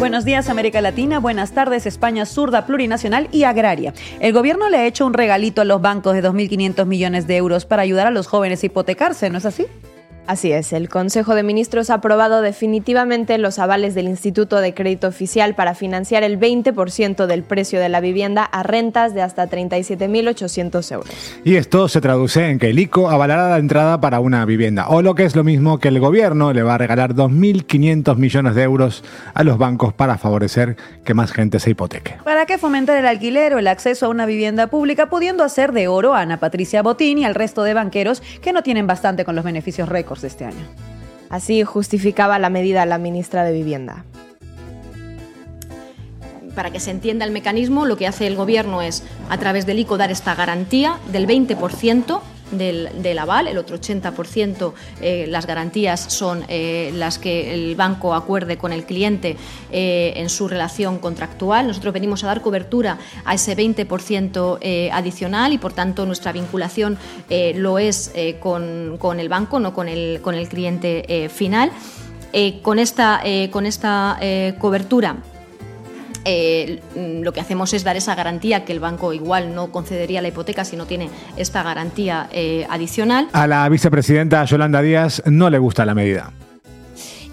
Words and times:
Buenos 0.00 0.24
días 0.24 0.48
América 0.48 0.80
Latina, 0.80 1.20
buenas 1.20 1.52
tardes 1.52 1.84
España 1.84 2.24
zurda, 2.24 2.64
plurinacional 2.64 3.28
y 3.32 3.44
agraria. 3.44 3.92
El 4.18 4.32
gobierno 4.32 4.70
le 4.70 4.78
ha 4.78 4.86
hecho 4.86 5.04
un 5.04 5.12
regalito 5.12 5.60
a 5.60 5.66
los 5.66 5.82
bancos 5.82 6.14
de 6.14 6.22
2.500 6.22 6.86
millones 6.86 7.26
de 7.26 7.36
euros 7.36 7.66
para 7.66 7.82
ayudar 7.82 8.06
a 8.06 8.10
los 8.10 8.26
jóvenes 8.26 8.62
a 8.62 8.66
hipotecarse, 8.66 9.28
¿no 9.28 9.36
es 9.36 9.44
así? 9.44 9.66
Así 10.26 10.52
es, 10.52 10.72
el 10.72 10.88
Consejo 10.88 11.34
de 11.34 11.42
Ministros 11.42 11.90
ha 11.90 11.94
aprobado 11.94 12.40
definitivamente 12.40 13.36
los 13.38 13.58
avales 13.58 13.94
del 13.94 14.06
Instituto 14.06 14.60
de 14.60 14.74
Crédito 14.74 15.08
Oficial 15.08 15.54
para 15.56 15.74
financiar 15.74 16.22
el 16.22 16.38
20% 16.38 17.26
del 17.26 17.42
precio 17.42 17.80
de 17.80 17.88
la 17.88 18.00
vivienda 18.00 18.44
a 18.44 18.62
rentas 18.62 19.12
de 19.12 19.22
hasta 19.22 19.48
37.800 19.48 20.92
euros. 20.92 21.10
Y 21.44 21.56
esto 21.56 21.88
se 21.88 22.00
traduce 22.00 22.48
en 22.48 22.58
que 22.58 22.70
el 22.70 22.78
ICO 22.78 23.10
avalará 23.10 23.48
la 23.48 23.58
entrada 23.58 24.00
para 24.00 24.20
una 24.20 24.44
vivienda, 24.44 24.88
o 24.88 25.02
lo 25.02 25.14
que 25.14 25.24
es 25.24 25.34
lo 25.34 25.42
mismo 25.42 25.78
que 25.78 25.88
el 25.88 25.98
gobierno 25.98 26.52
le 26.52 26.62
va 26.62 26.74
a 26.74 26.78
regalar 26.78 27.14
2.500 27.14 28.16
millones 28.16 28.54
de 28.54 28.62
euros 28.62 29.02
a 29.34 29.42
los 29.42 29.58
bancos 29.58 29.92
para 29.94 30.16
favorecer 30.16 30.76
que 31.04 31.14
más 31.14 31.32
gente 31.32 31.58
se 31.58 31.70
hipoteque. 31.70 32.18
¿Para 32.22 32.46
qué 32.46 32.58
fomentar 32.58 32.96
el 32.96 33.06
alquiler 33.06 33.54
o 33.54 33.58
el 33.58 33.66
acceso 33.66 34.06
a 34.06 34.08
una 34.08 34.26
vivienda 34.26 34.68
pública, 34.68 35.10
pudiendo 35.10 35.42
hacer 35.42 35.72
de 35.72 35.88
oro 35.88 36.14
a 36.14 36.20
Ana 36.20 36.38
Patricia 36.38 36.82
Botín 36.82 37.18
y 37.18 37.24
al 37.24 37.34
resto 37.34 37.64
de 37.64 37.74
banqueros 37.74 38.22
que 38.42 38.52
no 38.52 38.62
tienen 38.62 38.86
bastante 38.86 39.24
con 39.24 39.34
los 39.34 39.44
beneficios 39.44 39.88
récords? 39.88 40.09
De 40.18 40.26
este 40.26 40.44
año. 40.44 40.66
Así 41.28 41.62
justificaba 41.62 42.40
la 42.40 42.50
medida 42.50 42.84
la 42.86 42.98
ministra 42.98 43.44
de 43.44 43.52
Vivienda. 43.52 44.04
Para 46.56 46.72
que 46.72 46.80
se 46.80 46.90
entienda 46.90 47.24
el 47.24 47.30
mecanismo, 47.30 47.86
lo 47.86 47.96
que 47.96 48.08
hace 48.08 48.26
el 48.26 48.34
Gobierno 48.34 48.82
es, 48.82 49.04
a 49.28 49.38
través 49.38 49.66
del 49.66 49.78
ICO, 49.78 49.96
dar 49.96 50.10
esta 50.10 50.34
garantía 50.34 50.98
del 51.12 51.28
20% 51.28 52.20
del, 52.50 53.18
aval, 53.18 53.48
el 53.48 53.58
otro 53.58 53.78
80% 53.78 54.72
eh, 55.00 55.26
las 55.28 55.46
garantías 55.46 56.00
son 56.00 56.44
eh, 56.48 56.90
las 56.94 57.18
que 57.18 57.54
el 57.54 57.76
banco 57.76 58.14
acuerde 58.14 58.56
con 58.56 58.72
el 58.72 58.84
cliente 58.84 59.36
eh, 59.70 60.14
en 60.16 60.28
su 60.28 60.48
relación 60.48 60.98
contractual. 60.98 61.66
Nosotros 61.66 61.94
venimos 61.94 62.24
a 62.24 62.28
dar 62.28 62.42
cobertura 62.42 62.98
a 63.24 63.34
ese 63.34 63.56
20% 63.56 64.90
adicional 64.92 65.52
y 65.52 65.58
por 65.58 65.72
tanto 65.72 66.06
nuestra 66.06 66.32
vinculación 66.32 66.98
lo 67.54 67.78
es 67.78 68.12
con, 68.40 68.96
con, 68.98 69.20
el 69.20 69.28
banco, 69.28 69.60
no 69.60 69.72
con 69.74 69.88
el, 69.88 70.20
con 70.22 70.34
el 70.34 70.48
cliente 70.48 71.28
final. 71.32 71.70
con 72.62 72.78
esta, 72.78 73.22
con 73.50 73.66
esta 73.66 74.18
cobertura 74.58 75.16
eh, 76.24 76.80
lo 76.94 77.32
que 77.32 77.40
hacemos 77.40 77.72
es 77.72 77.84
dar 77.84 77.96
esa 77.96 78.14
garantía 78.14 78.64
que 78.64 78.72
el 78.72 78.80
banco 78.80 79.12
igual 79.12 79.54
no 79.54 79.72
concedería 79.72 80.22
la 80.22 80.28
hipoteca 80.28 80.64
si 80.64 80.76
no 80.76 80.86
tiene 80.86 81.08
esta 81.36 81.62
garantía 81.62 82.28
eh, 82.32 82.66
adicional. 82.68 83.28
A 83.32 83.46
la 83.46 83.68
vicepresidenta 83.68 84.44
Yolanda 84.44 84.82
Díaz 84.82 85.22
no 85.26 85.50
le 85.50 85.58
gusta 85.58 85.84
la 85.84 85.94
medida. 85.94 86.32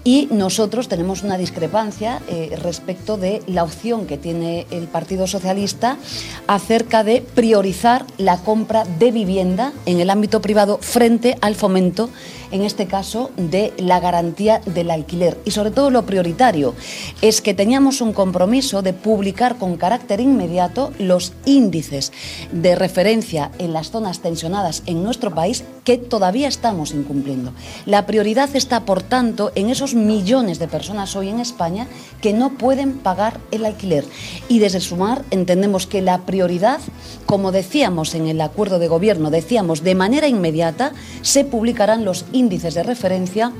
Y 0.04 0.28
nosotros 0.30 0.88
tenemos 0.88 1.22
una 1.22 1.36
discrepancia 1.36 2.20
eh, 2.28 2.56
respecto 2.62 3.18
de 3.18 3.42
la 3.46 3.62
opción 3.62 4.06
que 4.06 4.16
tiene 4.16 4.66
el 4.70 4.84
Partido 4.84 5.26
Socialista 5.26 5.98
acerca 6.46 7.04
de 7.04 7.20
priorizar 7.34 8.06
la 8.16 8.38
compra 8.38 8.84
de 8.84 9.12
vivienda 9.12 9.72
en 9.84 10.00
el 10.00 10.08
ámbito 10.08 10.40
privado 10.40 10.78
frente 10.80 11.36
al 11.42 11.56
fomento 11.56 12.08
en 12.50 12.62
este 12.62 12.86
caso, 12.86 13.30
de 13.36 13.72
la 13.78 14.00
garantía 14.00 14.60
del 14.66 14.90
alquiler. 14.90 15.38
Y 15.44 15.50
sobre 15.50 15.70
todo 15.70 15.90
lo 15.90 16.06
prioritario 16.06 16.74
es 17.22 17.40
que 17.40 17.54
teníamos 17.54 18.00
un 18.00 18.12
compromiso 18.12 18.82
de 18.82 18.92
publicar 18.92 19.56
con 19.56 19.76
carácter 19.76 20.20
inmediato 20.20 20.92
los 20.98 21.32
índices 21.44 22.12
de 22.52 22.74
referencia 22.74 23.50
en 23.58 23.72
las 23.72 23.90
zonas 23.90 24.20
tensionadas 24.20 24.82
en 24.86 25.02
nuestro 25.02 25.34
país 25.34 25.64
que 25.84 25.96
todavía 25.96 26.48
estamos 26.48 26.92
incumpliendo. 26.92 27.52
La 27.86 28.06
prioridad 28.06 28.54
está, 28.54 28.84
por 28.84 29.02
tanto, 29.02 29.52
en 29.54 29.70
esos 29.70 29.94
millones 29.94 30.58
de 30.58 30.68
personas 30.68 31.16
hoy 31.16 31.28
en 31.28 31.40
España 31.40 31.86
que 32.20 32.32
no 32.32 32.58
pueden 32.58 32.98
pagar 32.98 33.40
el 33.50 33.64
alquiler. 33.64 34.04
Y 34.48 34.58
desde 34.58 34.80
Sumar 34.80 35.24
entendemos 35.30 35.86
que 35.86 36.02
la 36.02 36.26
prioridad, 36.26 36.80
como 37.26 37.52
decíamos 37.52 38.14
en 38.14 38.26
el 38.26 38.40
acuerdo 38.40 38.78
de 38.78 38.88
gobierno, 38.88 39.30
decíamos 39.30 39.82
de 39.82 39.94
manera 39.94 40.28
inmediata, 40.28 40.92
se 41.22 41.44
publicarán 41.44 42.04
los 42.04 42.24
índices 42.32 42.37
índices 42.38 42.74
de 42.74 42.82
referencia 42.84 43.52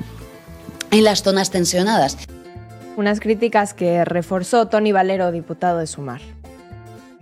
en 0.91 1.03
las 1.03 1.21
zonas 1.21 1.51
tensionadas. 1.51 2.17
Unas 2.95 3.19
críticas 3.19 3.73
que 3.73 4.03
reforzó 4.05 4.67
Tony 4.67 4.91
Valero, 4.91 5.31
diputado 5.31 5.79
de 5.79 5.87
Sumar. 5.87 6.21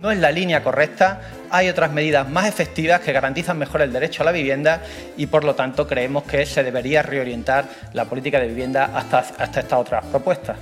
No 0.00 0.12
es 0.12 0.18
la 0.18 0.30
línea 0.30 0.62
correcta, 0.62 1.20
hay 1.50 1.68
otras 1.68 1.92
medidas 1.92 2.28
más 2.30 2.46
efectivas 2.46 3.00
que 3.00 3.12
garantizan 3.12 3.58
mejor 3.58 3.82
el 3.82 3.92
derecho 3.92 4.22
a 4.22 4.26
la 4.26 4.32
vivienda 4.32 4.80
y 5.16 5.26
por 5.26 5.42
lo 5.42 5.56
tanto 5.56 5.88
creemos 5.88 6.22
que 6.22 6.46
se 6.46 6.62
debería 6.62 7.02
reorientar 7.02 7.64
la 7.92 8.04
política 8.04 8.38
de 8.38 8.46
vivienda 8.46 8.92
hasta, 8.94 9.18
hasta 9.18 9.60
estas 9.60 9.78
otras 9.80 10.04
propuestas. 10.06 10.56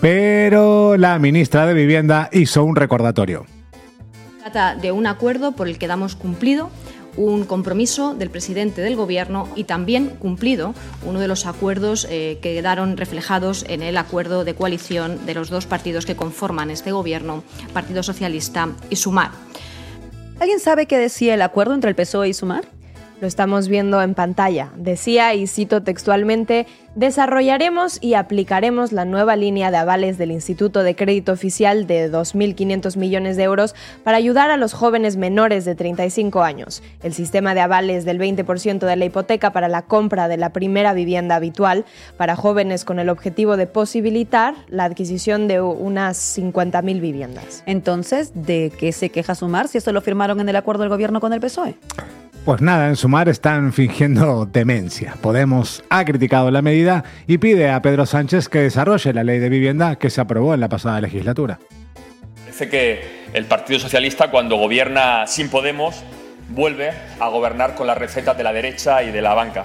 Pero 0.00 0.96
la 0.96 1.18
ministra 1.18 1.66
de 1.66 1.74
Vivienda 1.74 2.28
hizo 2.32 2.64
un 2.64 2.76
recordatorio. 2.76 3.46
Trata 4.40 4.74
de 4.74 4.92
un 4.92 5.06
acuerdo 5.06 5.52
por 5.52 5.68
el 5.68 5.78
que 5.78 5.86
damos 5.86 6.16
cumplido 6.16 6.70
un 7.16 7.44
compromiso 7.44 8.14
del 8.14 8.30
presidente 8.30 8.82
del 8.82 8.96
Gobierno 8.96 9.48
y 9.56 9.64
también 9.64 10.10
cumplido 10.18 10.74
uno 11.04 11.20
de 11.20 11.28
los 11.28 11.46
acuerdos 11.46 12.06
eh, 12.10 12.38
que 12.42 12.54
quedaron 12.54 12.96
reflejados 12.96 13.64
en 13.68 13.82
el 13.82 13.96
acuerdo 13.96 14.44
de 14.44 14.54
coalición 14.54 15.24
de 15.26 15.34
los 15.34 15.50
dos 15.50 15.66
partidos 15.66 16.06
que 16.06 16.16
conforman 16.16 16.70
este 16.70 16.92
Gobierno, 16.92 17.44
Partido 17.72 18.02
Socialista 18.02 18.68
y 18.90 18.96
Sumar. 18.96 19.30
¿Alguien 20.40 20.60
sabe 20.60 20.86
qué 20.86 20.98
decía 20.98 21.34
el 21.34 21.42
acuerdo 21.42 21.74
entre 21.74 21.90
el 21.90 21.96
PSOE 21.96 22.28
y 22.28 22.34
Sumar? 22.34 22.73
Lo 23.20 23.28
estamos 23.28 23.68
viendo 23.68 24.02
en 24.02 24.14
pantalla. 24.14 24.70
Decía, 24.76 25.34
y 25.34 25.46
cito 25.46 25.82
textualmente, 25.82 26.66
desarrollaremos 26.96 27.98
y 28.00 28.14
aplicaremos 28.14 28.90
la 28.92 29.04
nueva 29.04 29.36
línea 29.36 29.70
de 29.70 29.76
avales 29.76 30.18
del 30.18 30.32
Instituto 30.32 30.82
de 30.82 30.96
Crédito 30.96 31.32
Oficial 31.32 31.86
de 31.86 32.10
2.500 32.10 32.96
millones 32.96 33.36
de 33.36 33.44
euros 33.44 33.74
para 34.02 34.16
ayudar 34.16 34.50
a 34.50 34.56
los 34.56 34.72
jóvenes 34.72 35.16
menores 35.16 35.64
de 35.64 35.76
35 35.76 36.42
años. 36.42 36.82
El 37.02 37.14
sistema 37.14 37.54
de 37.54 37.60
avales 37.60 38.04
del 38.04 38.18
20% 38.18 38.80
de 38.80 38.96
la 38.96 39.04
hipoteca 39.04 39.52
para 39.52 39.68
la 39.68 39.82
compra 39.82 40.26
de 40.26 40.36
la 40.36 40.50
primera 40.50 40.92
vivienda 40.92 41.36
habitual 41.36 41.84
para 42.16 42.34
jóvenes 42.34 42.84
con 42.84 42.98
el 42.98 43.08
objetivo 43.08 43.56
de 43.56 43.66
posibilitar 43.66 44.54
la 44.68 44.84
adquisición 44.84 45.46
de 45.46 45.60
unas 45.60 46.36
50.000 46.36 47.00
viviendas. 47.00 47.62
Entonces, 47.66 48.32
¿de 48.34 48.72
qué 48.76 48.92
se 48.92 49.10
queja 49.10 49.34
Sumar 49.34 49.68
si 49.68 49.78
esto 49.78 49.92
lo 49.92 50.00
firmaron 50.00 50.40
en 50.40 50.48
el 50.48 50.56
acuerdo 50.56 50.82
del 50.82 50.90
gobierno 50.90 51.20
con 51.20 51.32
el 51.32 51.40
PSOE? 51.40 51.76
Pues 52.44 52.60
nada, 52.60 52.88
en 52.88 52.96
Sumar 52.96 53.30
están 53.30 53.72
fingiendo 53.72 54.44
demencia. 54.44 55.14
Podemos 55.22 55.82
ha 55.88 56.04
criticado 56.04 56.50
la 56.50 56.60
medida 56.60 57.02
y 57.26 57.38
pide 57.38 57.70
a 57.70 57.80
Pedro 57.80 58.04
Sánchez 58.04 58.50
que 58.50 58.58
desarrolle 58.58 59.14
la 59.14 59.24
ley 59.24 59.38
de 59.38 59.48
vivienda 59.48 59.96
que 59.96 60.10
se 60.10 60.20
aprobó 60.20 60.52
en 60.52 60.60
la 60.60 60.68
pasada 60.68 61.00
legislatura. 61.00 61.58
Parece 62.40 62.68
que 62.68 63.24
el 63.32 63.46
Partido 63.46 63.80
Socialista, 63.80 64.30
cuando 64.30 64.56
gobierna 64.56 65.26
sin 65.26 65.48
Podemos, 65.48 66.04
vuelve 66.50 66.92
a 67.18 67.28
gobernar 67.28 67.74
con 67.74 67.86
las 67.86 67.96
recetas 67.96 68.36
de 68.36 68.44
la 68.44 68.52
derecha 68.52 69.02
y 69.02 69.10
de 69.10 69.22
la 69.22 69.32
banca. 69.32 69.64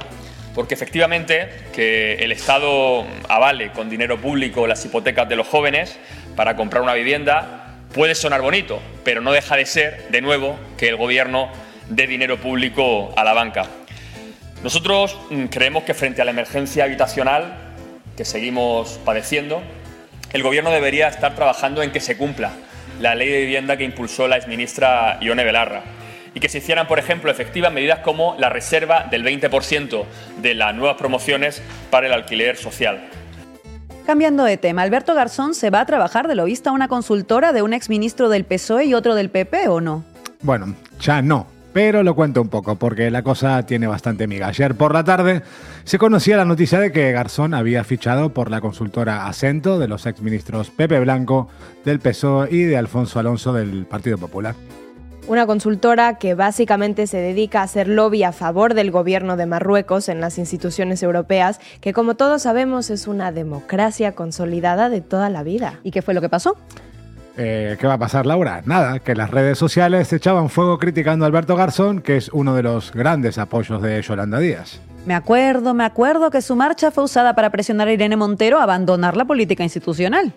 Porque 0.56 0.74
efectivamente 0.74 1.50
que 1.74 2.14
el 2.16 2.32
Estado 2.32 3.06
avale 3.28 3.74
con 3.74 3.90
dinero 3.90 4.22
público 4.22 4.68
las 4.68 4.86
hipotecas 4.86 5.28
de 5.28 5.36
los 5.36 5.48
jóvenes 5.48 6.00
para 6.38 6.56
comprar 6.56 6.82
una 6.82 6.94
vivienda 6.94 7.76
puede 7.94 8.16
sonar 8.16 8.42
bonito, 8.42 8.80
pero 9.04 9.20
no 9.20 9.34
deja 9.34 9.58
de 9.58 9.66
ser, 9.66 10.08
de 10.12 10.22
nuevo, 10.22 10.58
que 10.78 10.88
el 10.88 10.96
Gobierno 10.96 11.50
de 11.90 12.08
dinero 12.08 12.38
público 12.38 13.12
a 13.18 13.24
la 13.24 13.34
banca. 13.34 13.66
Nosotros 14.64 15.18
mm, 15.30 15.46
creemos 15.46 15.84
que 15.84 15.94
frente 15.94 16.22
a 16.22 16.26
la 16.26 16.32
emergencia 16.32 16.84
habitacional 16.84 17.56
que 18.16 18.26
seguimos 18.26 19.00
padeciendo, 19.06 19.62
el 20.34 20.44
Gobierno 20.44 20.72
debería 20.72 21.08
estar 21.08 21.36
trabajando 21.36 21.82
en 21.82 21.92
que 21.92 22.00
se 22.00 22.18
cumpla 22.18 22.52
la 23.00 23.16
ley 23.16 23.30
de 23.30 23.40
vivienda 23.40 23.78
que 23.78 23.84
impulsó 23.84 24.28
la 24.28 24.38
exministra 24.38 25.18
Ione 25.22 25.44
Belarra 25.44 25.84
y 26.34 26.40
que 26.40 26.50
se 26.50 26.60
hicieran, 26.60 26.88
por 26.88 27.00
ejemplo, 27.00 27.32
efectivas 27.32 27.72
medidas 27.72 28.00
como 28.00 28.36
la 28.38 28.50
reserva 28.50 29.08
del 29.10 29.24
20% 29.24 30.04
de 30.42 30.54
las 30.54 30.76
nuevas 30.76 30.98
promociones 30.98 31.62
para 31.90 32.08
el 32.08 32.14
alquiler 32.14 32.58
social. 32.58 33.10
Cambiando 34.06 34.44
de 34.44 34.58
tema, 34.58 34.82
Alberto 34.82 35.14
Garzón 35.14 35.54
se 35.54 35.70
va 35.70 35.82
a 35.82 35.86
trabajar 35.86 36.28
de 36.28 36.36
lo 36.36 36.46
visto 36.46 36.70
a 36.70 36.74
una 36.74 36.88
consultora 36.88 37.54
de 37.54 37.62
un 37.62 37.74
exministro 37.74 38.30
del 38.30 38.44
PSOE 38.44 38.86
y 38.86 38.94
otro 38.94 39.16
del 39.16 39.30
PP, 39.30 39.68
¿o 39.68 39.82
no? 39.82 40.04
Bueno, 40.42 40.76
ya 41.00 41.22
no, 41.22 41.48
pero 41.74 42.04
lo 42.04 42.16
cuento 42.16 42.42
un 42.42 42.50
poco 42.50 42.76
porque 42.76 43.12
la 43.12 43.24
cosa 43.24 43.64
tiene 43.66 43.88
bastante 43.88 44.28
miga. 44.28 44.48
Ayer 44.48 44.76
por 44.76 44.94
la 44.94 45.04
tarde 45.04 45.44
se 45.84 45.98
conocía 45.98 46.38
la 46.38 46.46
noticia 46.46 46.80
de 46.80 46.92
que 46.92 47.12
Garzón 47.12 47.54
había 47.54 47.84
fichado 47.84 48.34
por 48.34 48.52
la 48.52 48.62
consultora 48.62 49.28
Acento 49.28 49.80
de 49.80 49.88
los 49.88 50.06
exministros 50.06 50.70
Pepe 50.70 51.00
Blanco 51.00 51.48
del 51.86 52.00
PSOE 52.00 52.50
y 52.52 52.64
de 52.64 52.78
Alfonso 52.78 53.20
Alonso 53.20 53.54
del 53.54 53.86
Partido 53.86 54.18
Popular. 54.18 54.56
Una 55.28 55.46
consultora 55.46 56.18
que 56.18 56.34
básicamente 56.34 57.06
se 57.06 57.18
dedica 57.18 57.60
a 57.60 57.66
hacer 57.66 57.88
lobby 57.88 58.24
a 58.24 58.32
favor 58.32 58.74
del 58.74 58.90
gobierno 58.90 59.38
de 59.38 59.46
Marruecos 59.46 60.10
en 60.10 60.22
las 60.22 60.40
instituciones 60.40 61.04
europeas, 61.04 61.60
que 61.82 61.94
como 61.94 62.16
todos 62.16 62.42
sabemos 62.42 62.90
es 62.90 63.06
una 63.06 63.32
democracia 63.32 64.14
consolidada 64.14 64.90
de 64.90 65.02
toda 65.02 65.30
la 65.30 65.44
vida. 65.44 65.82
¿Y 65.84 65.92
qué 65.92 66.02
fue 66.02 66.16
lo 66.16 66.22
que 66.22 66.30
pasó? 66.30 66.58
Eh, 67.42 67.78
¿Qué 67.80 67.88
va 67.88 67.94
a 67.94 67.98
pasar, 67.98 68.26
Laura? 68.26 68.62
Nada, 68.66 69.00
que 69.00 69.16
las 69.16 69.32
redes 69.32 69.58
sociales 69.58 70.12
echaban 70.12 70.50
fuego 70.50 70.78
criticando 70.78 71.24
a 71.24 71.28
Alberto 71.30 71.56
Garzón, 71.56 72.02
que 72.02 72.18
es 72.18 72.28
uno 72.34 72.54
de 72.54 72.64
los 72.64 72.92
grandes 72.92 73.38
apoyos 73.38 73.82
de 73.82 74.02
Yolanda 74.02 74.40
Díaz. 74.40 74.82
Me 75.06 75.14
acuerdo, 75.16 75.74
me 75.74 75.86
acuerdo 75.86 76.32
que 76.32 76.42
su 76.42 76.58
marcha 76.58 76.92
fue 76.92 77.06
usada 77.06 77.36
para 77.36 77.50
presionar 77.50 77.88
a 77.88 77.94
Irene 77.94 78.18
Montero 78.18 78.60
a 78.60 78.64
abandonar 78.64 79.16
la 79.16 79.24
política 79.24 79.64
institucional. 79.64 80.34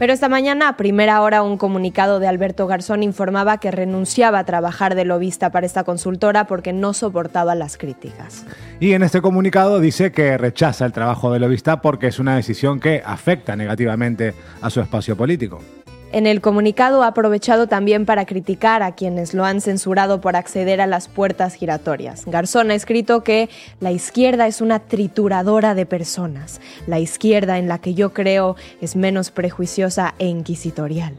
Pero 0.00 0.12
esta 0.12 0.28
mañana, 0.28 0.68
a 0.68 0.76
primera 0.76 1.22
hora, 1.22 1.42
un 1.42 1.56
comunicado 1.56 2.18
de 2.18 2.26
Alberto 2.26 2.66
Garzón 2.66 3.04
informaba 3.04 3.58
que 3.58 3.70
renunciaba 3.70 4.40
a 4.40 4.44
trabajar 4.44 4.96
de 4.96 5.04
lobista 5.04 5.50
para 5.52 5.66
esta 5.66 5.84
consultora 5.84 6.48
porque 6.48 6.72
no 6.72 6.94
soportaba 6.94 7.54
las 7.54 7.76
críticas. 7.76 8.44
Y 8.80 8.92
en 8.92 9.04
este 9.04 9.20
comunicado 9.20 9.78
dice 9.78 10.10
que 10.10 10.36
rechaza 10.36 10.84
el 10.84 10.92
trabajo 10.92 11.32
de 11.32 11.38
lobista 11.38 11.80
porque 11.80 12.08
es 12.08 12.18
una 12.18 12.34
decisión 12.34 12.80
que 12.80 13.02
afecta 13.06 13.54
negativamente 13.54 14.34
a 14.60 14.70
su 14.70 14.80
espacio 14.80 15.16
político. 15.16 15.60
En 16.10 16.26
el 16.26 16.40
comunicado 16.40 17.02
ha 17.02 17.08
aprovechado 17.08 17.66
también 17.66 18.06
para 18.06 18.24
criticar 18.24 18.82
a 18.82 18.92
quienes 18.92 19.34
lo 19.34 19.44
han 19.44 19.60
censurado 19.60 20.22
por 20.22 20.36
acceder 20.36 20.80
a 20.80 20.86
las 20.86 21.06
puertas 21.06 21.54
giratorias. 21.54 22.24
Garzón 22.24 22.70
ha 22.70 22.74
escrito 22.74 23.22
que 23.22 23.50
la 23.78 23.92
izquierda 23.92 24.46
es 24.46 24.62
una 24.62 24.78
trituradora 24.78 25.74
de 25.74 25.84
personas. 25.84 26.62
La 26.86 26.98
izquierda 26.98 27.58
en 27.58 27.68
la 27.68 27.78
que 27.78 27.92
yo 27.92 28.14
creo 28.14 28.56
es 28.80 28.96
menos 28.96 29.30
prejuiciosa 29.30 30.14
e 30.18 30.28
inquisitorial. 30.28 31.14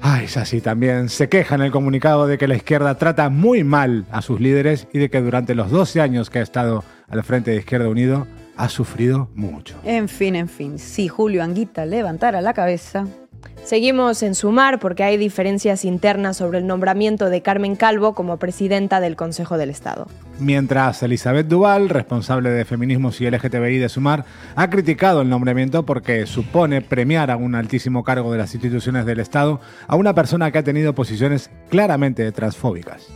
Ay, 0.00 0.24
es 0.24 0.36
así 0.36 0.60
también. 0.60 1.08
Se 1.08 1.28
queja 1.28 1.54
en 1.54 1.62
el 1.62 1.70
comunicado 1.70 2.26
de 2.26 2.36
que 2.36 2.48
la 2.48 2.56
izquierda 2.56 2.98
trata 2.98 3.28
muy 3.28 3.62
mal 3.62 4.06
a 4.10 4.22
sus 4.22 4.40
líderes 4.40 4.88
y 4.92 4.98
de 4.98 5.08
que 5.08 5.20
durante 5.20 5.54
los 5.54 5.70
12 5.70 6.00
años 6.00 6.30
que 6.30 6.40
ha 6.40 6.42
estado 6.42 6.82
al 7.08 7.22
frente 7.22 7.52
de 7.52 7.58
Izquierda 7.58 7.88
Unido 7.88 8.26
ha 8.56 8.68
sufrido 8.68 9.28
mucho. 9.36 9.76
En 9.84 10.08
fin, 10.08 10.34
en 10.34 10.48
fin, 10.48 10.80
si 10.80 11.06
Julio 11.06 11.44
Anguita 11.44 11.86
levantara 11.86 12.40
la 12.40 12.52
cabeza, 12.52 13.06
Seguimos 13.64 14.22
en 14.22 14.34
Sumar 14.34 14.80
porque 14.80 15.04
hay 15.04 15.16
diferencias 15.16 15.84
internas 15.84 16.36
sobre 16.36 16.58
el 16.58 16.66
nombramiento 16.66 17.30
de 17.30 17.42
Carmen 17.42 17.76
Calvo 17.76 18.14
como 18.14 18.36
presidenta 18.36 19.00
del 19.00 19.14
Consejo 19.14 19.56
del 19.56 19.70
Estado. 19.70 20.08
Mientras 20.40 21.02
Elizabeth 21.02 21.46
Duval, 21.46 21.88
responsable 21.88 22.50
de 22.50 22.64
feminismos 22.64 23.20
y 23.20 23.30
LGTBI 23.30 23.78
de 23.78 23.88
Sumar, 23.88 24.24
ha 24.56 24.68
criticado 24.68 25.22
el 25.22 25.28
nombramiento 25.28 25.84
porque 25.86 26.26
supone 26.26 26.82
premiar 26.82 27.30
a 27.30 27.36
un 27.36 27.54
altísimo 27.54 28.02
cargo 28.02 28.32
de 28.32 28.38
las 28.38 28.52
instituciones 28.52 29.06
del 29.06 29.20
Estado 29.20 29.60
a 29.86 29.94
una 29.94 30.14
persona 30.14 30.50
que 30.50 30.58
ha 30.58 30.64
tenido 30.64 30.94
posiciones 30.94 31.48
claramente 31.70 32.30
transfóbicas. 32.32 33.06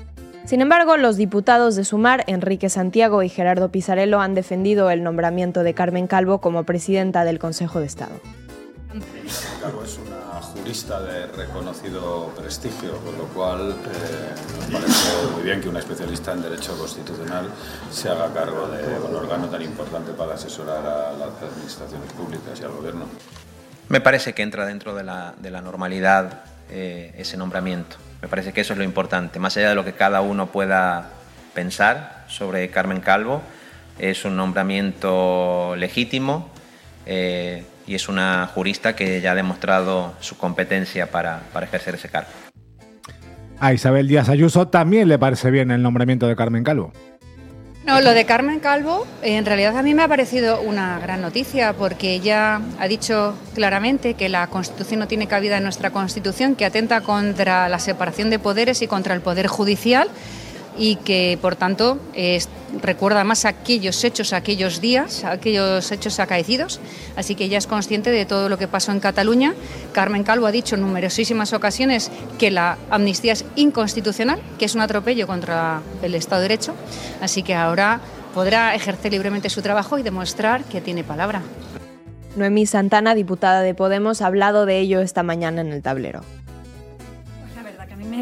Sin 0.44 0.60
embargo, 0.60 0.96
los 0.96 1.16
diputados 1.16 1.74
de 1.74 1.84
Sumar, 1.84 2.22
Enrique 2.28 2.68
Santiago 2.68 3.24
y 3.24 3.28
Gerardo 3.28 3.72
Pizarello, 3.72 4.20
han 4.20 4.34
defendido 4.34 4.90
el 4.90 5.02
nombramiento 5.02 5.64
de 5.64 5.74
Carmen 5.74 6.06
Calvo 6.06 6.40
como 6.40 6.62
presidenta 6.62 7.24
del 7.24 7.40
Consejo 7.40 7.80
de 7.80 7.86
Estado. 7.86 8.20
Jurista 10.66 11.00
de 11.00 11.26
reconocido 11.28 12.32
prestigio, 12.36 12.96
con 12.98 13.16
lo 13.16 13.24
cual 13.28 13.70
eh, 13.70 14.72
parece 14.72 15.32
muy 15.32 15.44
bien 15.44 15.60
que 15.60 15.68
una 15.68 15.78
especialista 15.78 16.32
en 16.32 16.42
Derecho 16.42 16.76
Constitucional 16.76 17.48
se 17.92 18.08
haga 18.08 18.34
cargo 18.34 18.66
de 18.66 18.82
un 18.98 19.14
órgano 19.14 19.46
tan 19.46 19.62
importante 19.62 20.10
para 20.10 20.34
asesorar 20.34 20.84
a 20.84 21.12
las 21.12 21.40
administraciones 21.40 22.12
públicas 22.14 22.58
y 22.60 22.64
al 22.64 22.72
Gobierno. 22.72 23.04
Me 23.88 24.00
parece 24.00 24.32
que 24.32 24.42
entra 24.42 24.66
dentro 24.66 24.96
de 24.96 25.04
la, 25.04 25.34
de 25.38 25.52
la 25.52 25.60
normalidad 25.60 26.42
eh, 26.68 27.14
ese 27.16 27.36
nombramiento. 27.36 27.96
Me 28.20 28.26
parece 28.26 28.52
que 28.52 28.62
eso 28.62 28.72
es 28.72 28.78
lo 28.78 28.84
importante, 28.84 29.38
más 29.38 29.56
allá 29.56 29.68
de 29.68 29.76
lo 29.76 29.84
que 29.84 29.92
cada 29.92 30.20
uno 30.20 30.48
pueda 30.48 31.10
pensar 31.54 32.24
sobre 32.26 32.70
Carmen 32.70 33.00
Calvo, 33.00 33.40
es 34.00 34.24
un 34.24 34.36
nombramiento 34.36 35.76
legítimo. 35.76 36.50
Eh, 37.06 37.64
y 37.86 37.94
es 37.94 38.08
una 38.08 38.50
jurista 38.52 38.96
que 38.96 39.20
ya 39.20 39.32
ha 39.32 39.34
demostrado 39.34 40.14
su 40.20 40.36
competencia 40.36 41.10
para, 41.10 41.40
para 41.52 41.66
ejercer 41.66 41.94
ese 41.94 42.08
cargo. 42.08 42.30
A 43.58 43.72
Isabel 43.72 44.08
Díaz 44.08 44.28
Ayuso 44.28 44.68
también 44.68 45.08
le 45.08 45.18
parece 45.18 45.50
bien 45.50 45.70
el 45.70 45.82
nombramiento 45.82 46.26
de 46.26 46.36
Carmen 46.36 46.64
Calvo. 46.64 46.92
No, 47.86 48.00
lo 48.00 48.14
de 48.14 48.26
Carmen 48.26 48.58
Calvo 48.58 49.06
en 49.22 49.46
realidad 49.46 49.76
a 49.76 49.82
mí 49.84 49.94
me 49.94 50.02
ha 50.02 50.08
parecido 50.08 50.60
una 50.60 50.98
gran 50.98 51.22
noticia 51.22 51.72
porque 51.72 52.14
ella 52.14 52.60
ha 52.80 52.88
dicho 52.88 53.36
claramente 53.54 54.14
que 54.14 54.28
la 54.28 54.48
Constitución 54.48 54.98
no 54.98 55.06
tiene 55.06 55.28
cabida 55.28 55.58
en 55.58 55.62
nuestra 55.62 55.90
Constitución, 55.90 56.56
que 56.56 56.64
atenta 56.64 57.02
contra 57.02 57.68
la 57.68 57.78
separación 57.78 58.28
de 58.28 58.40
poderes 58.40 58.82
y 58.82 58.88
contra 58.88 59.14
el 59.14 59.20
poder 59.20 59.46
judicial 59.46 60.08
y 60.78 60.96
que 60.96 61.38
por 61.40 61.56
tanto 61.56 61.98
recuerda 62.82 63.24
más 63.24 63.44
aquellos 63.44 64.02
hechos, 64.04 64.32
aquellos 64.32 64.80
días, 64.80 65.24
aquellos 65.24 65.90
hechos 65.92 66.20
acaecidos. 66.20 66.80
Así 67.16 67.34
que 67.34 67.44
ella 67.44 67.58
es 67.58 67.66
consciente 67.66 68.10
de 68.10 68.26
todo 68.26 68.48
lo 68.48 68.58
que 68.58 68.68
pasó 68.68 68.92
en 68.92 69.00
Cataluña. 69.00 69.54
Carmen 69.92 70.24
Calvo 70.24 70.46
ha 70.46 70.52
dicho 70.52 70.74
en 70.74 70.82
numerosísimas 70.82 71.52
ocasiones 71.52 72.10
que 72.38 72.50
la 72.50 72.78
amnistía 72.90 73.32
es 73.32 73.44
inconstitucional, 73.56 74.40
que 74.58 74.64
es 74.64 74.74
un 74.74 74.80
atropello 74.80 75.26
contra 75.26 75.80
el 76.02 76.14
Estado 76.14 76.42
de 76.42 76.48
Derecho. 76.48 76.74
Así 77.20 77.42
que 77.42 77.54
ahora 77.54 78.00
podrá 78.34 78.74
ejercer 78.74 79.12
libremente 79.12 79.48
su 79.50 79.62
trabajo 79.62 79.98
y 79.98 80.02
demostrar 80.02 80.64
que 80.64 80.80
tiene 80.80 81.04
palabra. 81.04 81.42
Noemí 82.36 82.66
Santana, 82.66 83.14
diputada 83.14 83.62
de 83.62 83.74
Podemos, 83.74 84.20
ha 84.20 84.26
hablado 84.26 84.66
de 84.66 84.78
ello 84.78 85.00
esta 85.00 85.22
mañana 85.22 85.62
en 85.62 85.72
el 85.72 85.80
tablero 85.80 86.20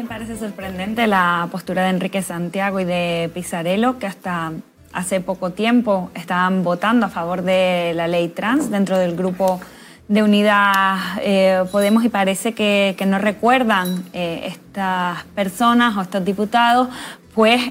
me 0.05 0.09
parece 0.09 0.37
sorprendente 0.37 1.07
la 1.07 1.47
postura 1.51 1.81
de 1.81 1.89
Enrique 1.89 2.21
Santiago 2.21 2.79
y 2.79 2.83
de 2.83 3.31
Pizarello, 3.33 3.97
que 3.97 4.05
hasta 4.05 4.51
hace 4.93 5.19
poco 5.19 5.49
tiempo 5.49 6.11
estaban 6.13 6.63
votando 6.63 7.07
a 7.07 7.09
favor 7.09 7.41
de 7.41 7.91
la 7.95 8.07
ley 8.07 8.27
trans 8.27 8.69
dentro 8.69 8.99
del 8.99 9.15
grupo 9.15 9.59
de 10.07 10.21
unidad 10.21 10.97
eh, 11.21 11.63
Podemos 11.71 12.05
y 12.05 12.09
parece 12.09 12.53
que, 12.53 12.95
no 13.07 13.17
recuerdan 13.17 14.05
eh, 14.13 14.43
estas 14.45 15.23
personas 15.33 15.97
o 15.97 16.01
estos 16.01 16.23
diputados 16.23 16.89
pues 17.35 17.61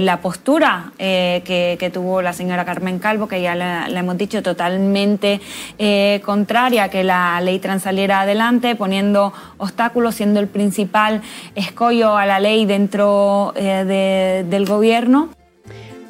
la 0.00 0.20
postura 0.22 0.92
eh, 0.98 1.42
que, 1.44 1.90
tuvo 1.90 2.22
la 2.22 2.32
señora 2.32 2.64
Carmen 2.64 2.98
Calvo, 2.98 3.28
que 3.28 3.42
ya 3.42 3.54
le, 3.54 3.98
hemos 3.98 4.16
dicho 4.16 4.42
totalmente 4.42 5.40
eh, 5.78 6.22
contraria 6.24 6.84
a 6.84 6.88
que 6.88 7.04
la 7.04 7.40
ley 7.42 7.58
trans 7.58 7.82
saliera 7.82 8.22
adelante, 8.22 8.74
poniendo 8.74 9.34
obstáculos, 9.58 10.14
siendo 10.14 10.40
el 10.40 10.48
principal 10.48 11.20
escollo 11.54 12.16
a 12.16 12.24
la 12.24 12.40
ley 12.40 12.64
dentro 12.64 13.52
del 13.54 14.66
gobierno. 14.66 15.28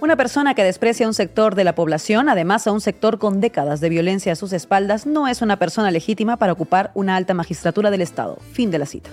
Una 0.00 0.16
persona 0.16 0.54
que 0.54 0.64
desprecia 0.64 1.06
a 1.06 1.08
un 1.08 1.14
sector 1.14 1.54
de 1.54 1.64
la 1.64 1.75
población, 1.75 2.28
además 2.28 2.66
a 2.66 2.72
un 2.72 2.81
sector 2.81 3.19
con 3.19 3.40
décadas 3.40 3.81
de 3.81 3.88
violencia 3.88 4.32
a 4.32 4.37
sus 4.37 4.52
espaldas, 4.52 5.06
no 5.06 5.28
es 5.28 5.43
una 5.43 5.58
persona 5.58 5.90
legítima 5.90 6.37
para 6.37 6.52
ocupar 6.52 6.93
una 6.94 7.16
alta 7.16 7.34
magistratura 7.34 7.90
del 7.90 8.02
Estado. 8.02 8.38
Fin 8.52 8.70
de 8.70 8.78
la 8.78 8.87
cita. 8.87 9.10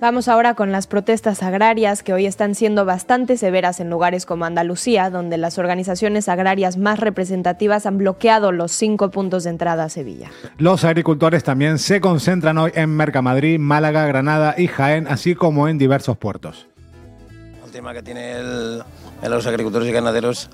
Vamos 0.00 0.28
ahora 0.28 0.54
con 0.54 0.72
las 0.72 0.86
protestas 0.86 1.42
agrarias 1.42 2.02
que 2.02 2.14
hoy 2.14 2.24
están 2.24 2.54
siendo 2.54 2.86
bastante 2.86 3.36
severas 3.36 3.80
en 3.80 3.90
lugares 3.90 4.24
como 4.24 4.46
Andalucía, 4.46 5.10
donde 5.10 5.36
las 5.36 5.58
organizaciones 5.58 6.26
agrarias 6.30 6.78
más 6.78 6.98
representativas 6.98 7.84
han 7.84 7.98
bloqueado 7.98 8.50
los 8.50 8.72
cinco 8.72 9.10
puntos 9.10 9.44
de 9.44 9.50
entrada 9.50 9.84
a 9.84 9.88
Sevilla. 9.90 10.30
Los 10.56 10.84
agricultores 10.84 11.44
también 11.44 11.78
se 11.78 12.00
concentran 12.00 12.56
hoy 12.56 12.72
en 12.74 12.96
Mercamadrid, 12.96 13.58
Málaga, 13.58 14.06
Granada 14.06 14.54
y 14.56 14.68
Jaén, 14.68 15.06
así 15.06 15.34
como 15.34 15.68
en 15.68 15.76
diversos 15.76 16.16
puertos. 16.16 16.66
El 17.62 17.70
tema 17.70 17.92
que 17.92 18.02
tiene 18.02 18.36
los 19.22 19.46
agricultores 19.46 19.86
y 19.86 19.92
ganaderos 19.92 20.48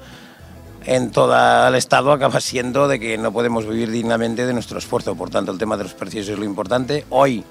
en 0.87 1.13
todo 1.13 1.69
el 1.69 1.75
Estado 1.77 2.11
acaba 2.11 2.41
siendo 2.41 2.89
de 2.89 2.99
que 2.99 3.17
no 3.17 3.31
podemos 3.33 3.65
vivir 3.65 3.93
dignamente 3.93 4.45
de 4.45 4.53
nuestro 4.53 4.79
esfuerzo. 4.79 5.15
Por 5.15 5.31
tanto, 5.31 5.53
el 5.53 5.59
tema 5.59 5.77
de 5.77 5.85
los 5.85 5.95
precios 5.95 6.29
es 6.29 6.37
lo 6.37 6.45
importante. 6.45 7.05
Hoy 7.11 7.45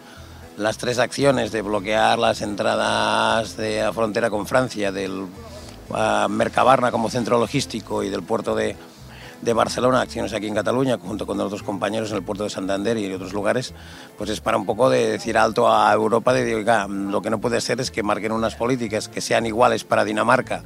las 0.57 0.77
tres 0.77 0.99
acciones 0.99 1.51
de 1.51 1.61
bloquear 1.61 2.17
las 2.17 2.41
entradas 2.41 3.57
de 3.57 3.81
la 3.81 3.93
frontera 3.93 4.29
con 4.29 4.47
Francia, 4.47 4.91
del 4.91 5.25
Mercabarna 6.29 6.91
como 6.91 7.09
centro 7.09 7.39
logístico 7.39 8.03
y 8.03 8.09
del 8.09 8.23
puerto 8.23 8.55
de, 8.55 8.75
Barcelona, 9.53 10.01
acciones 10.01 10.33
aquí 10.33 10.47
en 10.47 10.55
Cataluña, 10.55 10.97
junto 10.97 11.27
con 11.27 11.39
otros 11.39 11.61
compañeros 11.61 12.09
en 12.09 12.17
el 12.17 12.23
puerto 12.23 12.43
de 12.43 12.49
Santander 12.49 12.97
y 12.97 13.05
en 13.05 13.13
otros 13.13 13.31
lugares, 13.31 13.75
pues 14.17 14.31
es 14.31 14.41
para 14.41 14.57
un 14.57 14.65
poco 14.65 14.89
de 14.89 15.11
decir 15.11 15.37
alto 15.37 15.71
a 15.71 15.93
Europa 15.93 16.33
de 16.33 16.43
decir, 16.43 16.65
lo 16.89 17.21
que 17.21 17.29
no 17.29 17.39
puede 17.39 17.61
ser 17.61 17.79
es 17.79 17.91
que 17.91 18.01
marquen 18.01 18.31
unas 18.31 18.55
políticas 18.55 19.07
que 19.07 19.21
sean 19.21 19.45
iguales 19.45 19.83
para 19.83 20.03
Dinamarca, 20.03 20.63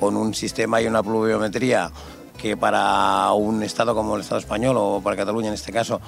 con 0.00 0.16
un 0.16 0.32
sistema 0.32 0.80
y 0.80 0.86
una 0.86 1.02
pluviometría 1.02 1.90
que 2.38 2.56
para 2.56 3.32
un 3.32 3.62
Estado 3.62 3.94
como 3.94 4.16
el 4.16 4.22
Estado 4.22 4.40
español 4.40 4.76
o 4.78 5.00
para 5.02 5.16
Cataluña 5.16 5.48
en 5.48 5.54
este 5.54 5.72
caso, 5.72 6.00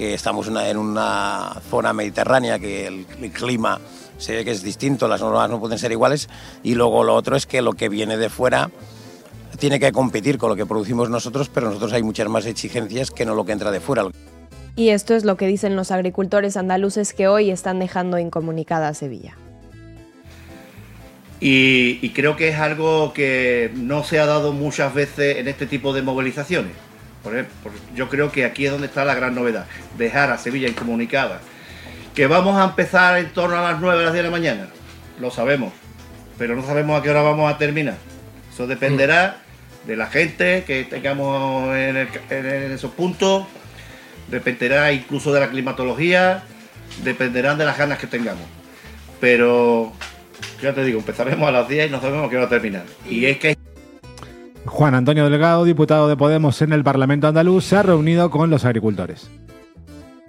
que 0.00 0.14
estamos 0.14 0.48
en 0.48 0.78
una 0.78 1.60
zona 1.68 1.92
mediterránea, 1.92 2.58
que 2.58 2.86
el, 2.86 3.04
clima 3.34 3.78
se 4.16 4.34
ve 4.34 4.46
que 4.46 4.50
es 4.50 4.62
distinto, 4.62 5.06
las 5.08 5.20
normas 5.20 5.50
no 5.50 5.60
pueden 5.60 5.78
ser 5.78 5.92
iguales, 5.92 6.30
y 6.62 6.74
luego 6.74 7.04
lo 7.04 7.14
otro 7.14 7.36
es 7.36 7.44
que 7.44 7.60
lo 7.60 7.74
que 7.74 7.90
viene 7.90 8.16
de 8.16 8.30
fuera 8.30 8.70
tiene 9.58 9.78
que 9.78 9.92
competir 9.92 10.38
con 10.38 10.48
lo 10.48 10.56
que 10.56 10.64
producimos 10.64 11.10
nosotros, 11.10 11.50
pero 11.52 11.66
nosotros 11.66 11.92
hay 11.92 12.02
muchas 12.02 12.30
más 12.30 12.46
exigencias 12.46 13.10
que 13.10 13.26
no 13.26 13.34
lo 13.34 13.44
que 13.44 13.52
entra 13.52 13.70
de 13.70 13.80
fuera. 13.80 14.06
Y 14.74 14.88
esto 14.88 15.14
es 15.14 15.24
lo 15.26 15.36
que 15.36 15.46
dicen 15.46 15.76
los 15.76 15.90
agricultores 15.90 16.56
andaluces 16.56 17.12
que 17.12 17.28
hoy 17.28 17.50
están 17.50 17.78
dejando 17.78 18.18
incomunicada 18.18 18.88
a 18.88 18.94
Sevilla. 18.94 19.36
Y, 21.40 22.08
creo 22.14 22.36
que 22.36 22.48
es 22.48 22.56
algo 22.56 23.12
que 23.12 23.70
no 23.74 24.02
se 24.02 24.18
ha 24.18 24.24
dado 24.24 24.54
muchas 24.54 24.94
veces 24.94 25.36
en 25.36 25.46
este 25.46 25.66
tipo 25.66 25.92
de 25.92 26.00
movilizaciones. 26.00 26.72
Por 27.22 27.34
yo 27.94 28.08
creo 28.08 28.32
que 28.32 28.44
aquí 28.44 28.64
es 28.66 28.72
donde 28.72 28.86
está 28.86 29.04
la 29.04 29.14
gran 29.14 29.34
novedad, 29.34 29.66
dejar 29.98 30.30
a 30.30 30.38
Sevilla 30.38 30.68
incomunicada. 30.68 31.40
Que 32.14 32.26
vamos 32.26 32.56
a 32.60 32.64
empezar 32.64 33.18
en 33.18 33.30
torno 33.32 33.56
a 33.56 33.72
las 33.72 33.80
9 33.80 33.98
de 33.98 34.04
las 34.04 34.12
10 34.12 34.24
de 34.24 34.30
la 34.30 34.36
mañana, 34.36 34.66
lo 35.20 35.30
sabemos, 35.30 35.72
pero 36.38 36.56
no 36.56 36.64
sabemos 36.64 36.98
a 36.98 37.02
qué 37.02 37.10
hora 37.10 37.22
vamos 37.22 37.52
a 37.52 37.58
terminar. 37.58 37.96
Eso 38.52 38.66
dependerá 38.66 39.36
de 39.86 39.96
la 39.96 40.06
gente 40.06 40.64
que 40.66 40.84
tengamos 40.84 41.68
en, 41.76 41.96
el- 41.96 42.08
en 42.30 42.72
esos 42.72 42.90
puntos, 42.92 43.46
dependerá 44.28 44.92
incluso 44.92 45.32
de 45.32 45.40
la 45.40 45.50
climatología, 45.50 46.42
dependerán 47.04 47.58
de 47.58 47.64
las 47.64 47.78
ganas 47.78 47.98
que 47.98 48.06
tengamos. 48.06 48.44
Pero 49.20 49.92
ya 50.62 50.72
te 50.74 50.84
digo, 50.84 50.98
empezaremos 50.98 51.48
a 51.48 51.52
las 51.52 51.68
10 51.68 51.88
y 51.88 51.90
no 51.90 52.00
sabemos 52.00 52.30
qué 52.30 52.36
va 52.36 52.44
a 52.44 52.48
terminar. 52.48 52.84
Y 53.08 53.26
es 53.26 53.38
que 53.38 53.56
Juan 54.66 54.94
Antonio 54.94 55.28
Delgado, 55.28 55.64
diputado 55.64 56.08
de 56.08 56.16
Podemos 56.16 56.60
en 56.62 56.72
el 56.72 56.84
Parlamento 56.84 57.26
andaluz, 57.26 57.64
se 57.64 57.76
ha 57.76 57.82
reunido 57.82 58.30
con 58.30 58.50
los 58.50 58.64
agricultores. 58.64 59.30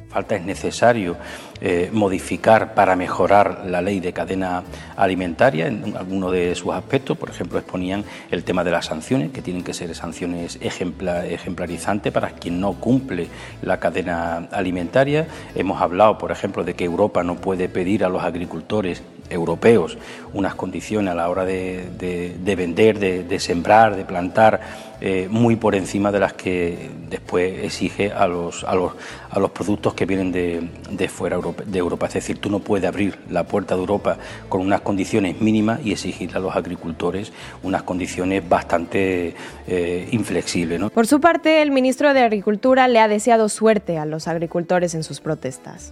Falta 0.09 0.35
es 0.35 0.43
necesario 0.43 1.15
eh, 1.61 1.89
modificar 1.93 2.73
para 2.73 2.97
mejorar 2.97 3.63
la 3.65 3.81
ley 3.81 4.01
de 4.01 4.11
cadena 4.11 4.63
alimentaria 4.97 5.67
en 5.67 5.95
algunos 5.95 6.33
de 6.33 6.53
sus 6.53 6.73
aspectos. 6.73 7.17
Por 7.17 7.29
ejemplo, 7.29 7.57
exponían 7.59 8.03
el 8.29 8.43
tema 8.43 8.65
de 8.65 8.71
las 8.71 8.87
sanciones, 8.87 9.31
que 9.31 9.41
tienen 9.41 9.63
que 9.63 9.73
ser 9.73 9.95
sanciones 9.95 10.59
ejempla- 10.61 11.25
ejemplarizantes 11.25 12.11
para 12.11 12.31
quien 12.31 12.59
no 12.59 12.73
cumple 12.73 13.27
la 13.61 13.79
cadena 13.79 14.49
alimentaria. 14.51 15.27
Hemos 15.55 15.81
hablado, 15.81 16.17
por 16.17 16.31
ejemplo, 16.31 16.65
de 16.65 16.73
que 16.73 16.83
Europa 16.83 17.23
no 17.23 17.35
puede 17.35 17.69
pedir 17.69 18.03
a 18.03 18.09
los 18.09 18.23
agricultores 18.23 19.03
europeos 19.31 19.97
unas 20.33 20.55
condiciones 20.55 21.11
a 21.11 21.15
la 21.15 21.29
hora 21.29 21.43
de, 21.45 21.89
de- 21.97 22.35
de 22.41 22.55
vender, 22.55 22.99
de, 22.99 23.39
sembrar, 23.39 23.95
de 23.97 24.05
plantar, 24.05 24.61
eh, 25.01 25.27
muy 25.29 25.55
por 25.57 25.75
encima 25.75 26.11
de 26.11 26.19
las 26.19 26.33
que 26.33 26.89
después 27.09 27.63
exige 27.65 28.11
a 28.13 28.27
los, 28.27 28.63
a 28.63 28.75
los, 28.75 28.93
a 29.29 29.39
los 29.39 29.49
productos 29.51 29.93
que 29.93 30.05
vienen 30.05 30.31
de, 30.31 31.09
fuera 31.09 31.37
de 31.65 31.79
Europa. 31.79 32.05
Es 32.07 32.13
decir, 32.13 32.37
tú 32.37 32.49
no 32.49 32.59
puedes 32.59 32.87
abrir 32.87 33.17
la 33.29 33.43
puerta 33.43 33.75
de 33.75 33.81
Europa 33.81 34.17
con 34.47 34.61
unas 34.61 34.81
condiciones 34.81 35.41
mínimas 35.41 35.79
y 35.83 35.91
exigirle 35.91 36.37
a 36.37 36.39
los 36.39 36.55
agricultores 36.55 37.33
unas 37.63 37.83
condiciones 37.83 38.47
bastante 38.47 39.35
eh, 39.67 40.07
inflexibles. 40.11 40.79
Por 40.91 41.07
su 41.07 41.19
parte, 41.19 41.61
el 41.61 41.71
ministro 41.71 42.13
de 42.13 42.21
Agricultura 42.21 42.87
le 42.87 42.99
ha 42.99 43.07
deseado 43.07 43.49
suerte 43.49 43.97
a 43.97 44.05
los 44.05 44.27
agricultores 44.27 44.93
en 44.95 45.03
sus 45.03 45.19
protestas. 45.19 45.91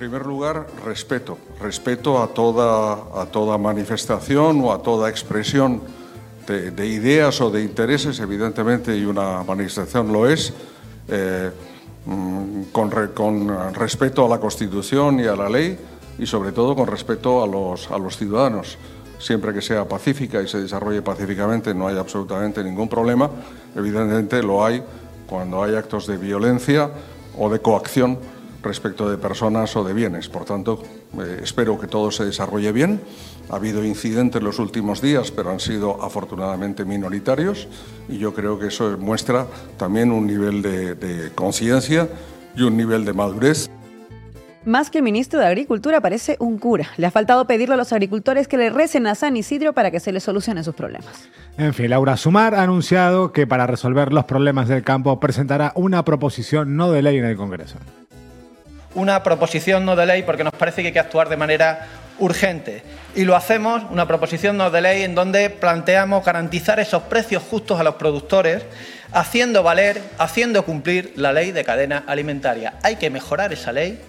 En 0.00 0.08
primer 0.08 0.24
lugar, 0.24 0.66
respeto. 0.82 1.36
Respeto 1.60 2.22
a 2.22 2.28
toda, 2.28 3.20
a 3.20 3.26
toda 3.26 3.58
manifestación 3.58 4.64
o 4.64 4.72
a 4.72 4.80
toda 4.80 5.10
expresión 5.10 5.82
de, 6.46 6.70
de 6.70 6.86
ideas 6.86 7.38
o 7.42 7.50
de 7.50 7.62
intereses, 7.62 8.18
evidentemente, 8.18 8.96
y 8.96 9.04
una 9.04 9.42
manifestación 9.44 10.10
lo 10.10 10.26
es, 10.26 10.54
eh, 11.06 11.50
mm, 12.06 12.62
con, 12.72 12.90
re- 12.90 13.10
respeto 13.74 14.24
a 14.24 14.28
la 14.30 14.40
Constitución 14.40 15.20
y 15.20 15.26
a 15.26 15.36
la 15.36 15.50
ley 15.50 15.78
y, 16.18 16.24
sobre 16.24 16.52
todo, 16.52 16.74
con 16.74 16.86
respeto 16.86 17.42
a 17.42 17.46
los, 17.46 17.90
a 17.90 17.98
los 17.98 18.16
ciudadanos. 18.16 18.78
Siempre 19.18 19.52
que 19.52 19.60
sea 19.60 19.86
pacífica 19.86 20.40
y 20.40 20.48
se 20.48 20.62
desarrolle 20.62 21.02
pacíficamente, 21.02 21.74
no 21.74 21.88
hay 21.88 21.98
absolutamente 21.98 22.64
ningún 22.64 22.88
problema. 22.88 23.28
Evidentemente, 23.76 24.42
lo 24.42 24.64
hay 24.64 24.82
cuando 25.26 25.62
hay 25.62 25.74
actos 25.74 26.06
de 26.06 26.16
violencia 26.16 26.88
o 27.38 27.50
de 27.50 27.60
coacción 27.60 28.39
respecto 28.62 29.08
de 29.08 29.18
personas 29.18 29.74
o 29.76 29.84
de 29.84 29.92
bienes. 29.92 30.28
Por 30.28 30.44
tanto, 30.44 30.82
eh, 31.18 31.40
espero 31.42 31.78
que 31.78 31.86
todo 31.86 32.10
se 32.10 32.24
desarrolle 32.24 32.72
bien. 32.72 33.00
Ha 33.50 33.56
habido 33.56 33.84
incidentes 33.84 34.40
en 34.40 34.44
los 34.44 34.58
últimos 34.58 35.00
días, 35.00 35.30
pero 35.30 35.50
han 35.50 35.60
sido 35.60 36.02
afortunadamente 36.02 36.84
minoritarios 36.84 37.68
y 38.08 38.18
yo 38.18 38.34
creo 38.34 38.58
que 38.58 38.68
eso 38.68 38.96
muestra 38.98 39.46
también 39.76 40.12
un 40.12 40.26
nivel 40.26 40.62
de, 40.62 40.94
de 40.94 41.30
conciencia 41.32 42.08
y 42.54 42.62
un 42.62 42.76
nivel 42.76 43.04
de 43.04 43.12
madurez. 43.12 43.68
Más 44.66 44.90
que 44.90 44.98
el 44.98 45.04
ministro 45.04 45.40
de 45.40 45.46
Agricultura 45.46 46.02
parece 46.02 46.36
un 46.38 46.58
cura. 46.58 46.88
Le 46.98 47.06
ha 47.06 47.10
faltado 47.10 47.46
pedirle 47.46 47.74
a 47.74 47.78
los 47.78 47.94
agricultores 47.94 48.46
que 48.46 48.58
le 48.58 48.68
recen 48.68 49.06
a 49.06 49.14
San 49.14 49.34
Isidro 49.36 49.72
para 49.72 49.90
que 49.90 50.00
se 50.00 50.12
les 50.12 50.22
solucionen 50.22 50.64
sus 50.64 50.74
problemas. 50.74 51.30
En 51.56 51.72
fin, 51.72 51.88
Laura 51.88 52.18
Sumar 52.18 52.54
ha 52.54 52.62
anunciado 52.62 53.32
que 53.32 53.46
para 53.46 53.66
resolver 53.66 54.12
los 54.12 54.26
problemas 54.26 54.68
del 54.68 54.82
campo 54.82 55.18
presentará 55.18 55.72
una 55.76 56.04
proposición 56.04 56.76
no 56.76 56.92
de 56.92 57.00
ley 57.00 57.16
en 57.16 57.24
el 57.24 57.36
Congreso. 57.36 57.78
Una 58.94 59.22
proposición 59.22 59.84
no 59.84 59.96
de 59.96 60.06
ley 60.06 60.22
porque 60.22 60.44
nos 60.44 60.52
parece 60.52 60.82
que 60.82 60.88
hay 60.88 60.92
que 60.92 61.00
actuar 61.00 61.28
de 61.28 61.36
manera 61.36 61.86
urgente. 62.18 62.82
Y 63.14 63.24
lo 63.24 63.34
hacemos, 63.34 63.82
una 63.90 64.06
proposición 64.06 64.56
no 64.56 64.70
de 64.70 64.80
ley 64.80 65.02
en 65.02 65.14
donde 65.14 65.50
planteamos 65.50 66.24
garantizar 66.24 66.78
esos 66.80 67.02
precios 67.04 67.42
justos 67.42 67.80
a 67.80 67.84
los 67.84 67.96
productores, 67.96 68.62
haciendo 69.12 69.62
valer, 69.62 70.00
haciendo 70.18 70.64
cumplir 70.64 71.12
la 71.16 71.32
ley 71.32 71.52
de 71.52 71.64
cadena 71.64 72.04
alimentaria. 72.06 72.74
Hay 72.82 72.96
que 72.96 73.10
mejorar 73.10 73.52
esa 73.52 73.72
ley 73.72 74.00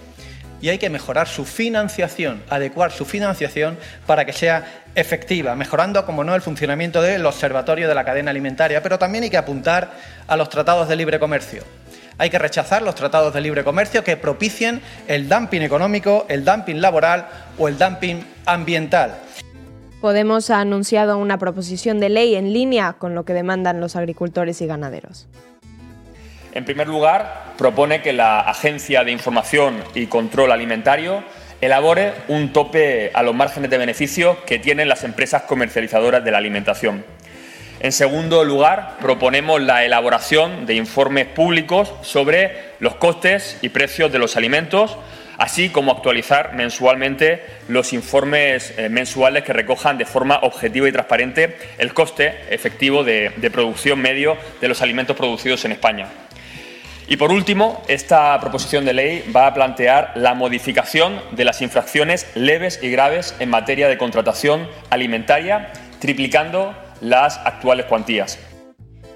y 0.61 0.69
hay 0.69 0.77
que 0.77 0.89
mejorar 0.89 1.27
su 1.27 1.45
financiación, 1.45 2.43
adecuar 2.49 2.91
su 2.91 3.05
financiación 3.05 3.77
para 4.05 4.25
que 4.25 4.33
sea 4.33 4.83
efectiva, 4.95 5.55
mejorando, 5.55 6.05
como 6.05 6.23
no, 6.23 6.35
el 6.35 6.41
funcionamiento 6.41 7.01
del 7.01 7.25
observatorio 7.25 7.87
de 7.87 7.95
la 7.95 8.05
cadena 8.05 8.31
alimentaria, 8.31 8.81
pero 8.83 8.99
también 8.99 9.23
hay 9.23 9.29
que 9.29 9.37
apuntar 9.37 9.91
a 10.27 10.37
los 10.37 10.49
tratados 10.49 10.87
de 10.87 10.95
libre 10.95 11.19
comercio. 11.19 11.63
Hay 12.17 12.29
que 12.29 12.37
rechazar 12.37 12.81
los 12.83 12.95
tratados 12.95 13.33
de 13.33 13.41
libre 13.41 13.63
comercio 13.63 14.03
que 14.03 14.17
propicien 14.17 14.81
el 15.07 15.27
dumping 15.27 15.61
económico, 15.61 16.25
el 16.29 16.45
dumping 16.45 16.79
laboral 16.79 17.27
o 17.57 17.67
el 17.67 17.77
dumping 17.77 18.23
ambiental. 18.45 19.15
Podemos 20.01 20.49
ha 20.49 20.59
anunciado 20.59 21.17
una 21.17 21.37
proposición 21.37 21.99
de 21.99 22.09
ley 22.09 22.35
en 22.35 22.53
línea 22.53 22.93
con 22.93 23.15
lo 23.15 23.23
que 23.23 23.33
demandan 23.33 23.79
los 23.79 23.95
agricultores 23.95 24.61
y 24.61 24.67
ganaderos. 24.67 25.27
En 26.53 26.65
primer 26.65 26.87
lugar, 26.87 27.53
propone 27.57 28.01
que 28.01 28.11
la 28.11 28.41
Agencia 28.41 29.05
de 29.05 29.11
Información 29.11 29.81
y 29.95 30.07
Control 30.07 30.51
Alimentario 30.51 31.23
elabore 31.61 32.13
un 32.27 32.51
tope 32.51 33.11
a 33.13 33.23
los 33.23 33.33
márgenes 33.33 33.69
de 33.69 33.77
beneficio 33.77 34.43
que 34.45 34.59
tienen 34.59 34.89
las 34.89 35.05
empresas 35.05 35.43
comercializadoras 35.43 36.25
de 36.25 36.31
la 36.31 36.39
alimentación. 36.39 37.05
En 37.79 37.93
segundo 37.93 38.43
lugar, 38.43 38.97
proponemos 38.99 39.61
la 39.61 39.85
elaboración 39.85 40.65
de 40.65 40.75
informes 40.75 41.27
públicos 41.27 41.93
sobre 42.01 42.73
los 42.79 42.95
costes 42.95 43.57
y 43.61 43.69
precios 43.69 44.11
de 44.11 44.19
los 44.19 44.35
alimentos, 44.35 44.97
así 45.37 45.69
como 45.69 45.91
actualizar 45.91 46.53
mensualmente 46.53 47.43
los 47.69 47.93
informes 47.93 48.73
eh, 48.77 48.89
mensuales 48.89 49.43
que 49.43 49.53
recojan 49.53 49.97
de 49.97 50.05
forma 50.05 50.39
objetiva 50.43 50.89
y 50.89 50.91
transparente 50.91 51.55
el 51.77 51.93
coste 51.93 52.35
efectivo 52.49 53.03
de, 53.03 53.31
de 53.37 53.49
producción 53.49 53.99
medio 53.99 54.37
de 54.59 54.67
los 54.67 54.81
alimentos 54.81 55.15
producidos 55.15 55.63
en 55.65 55.71
España. 55.71 56.07
Y 57.07 57.17
por 57.17 57.31
último, 57.31 57.81
esta 57.87 58.39
proposición 58.39 58.85
de 58.85 58.93
ley 58.93 59.31
va 59.35 59.47
a 59.47 59.53
plantear 59.53 60.13
la 60.15 60.33
modificación 60.33 61.21
de 61.31 61.45
las 61.45 61.61
infracciones 61.61 62.27
leves 62.35 62.79
y 62.81 62.89
graves 62.89 63.35
en 63.39 63.49
materia 63.49 63.87
de 63.87 63.97
contratación 63.97 64.67
alimentaria, 64.89 65.71
triplicando 65.99 66.75
las 67.01 67.37
actuales 67.39 67.87
cuantías. 67.87 68.37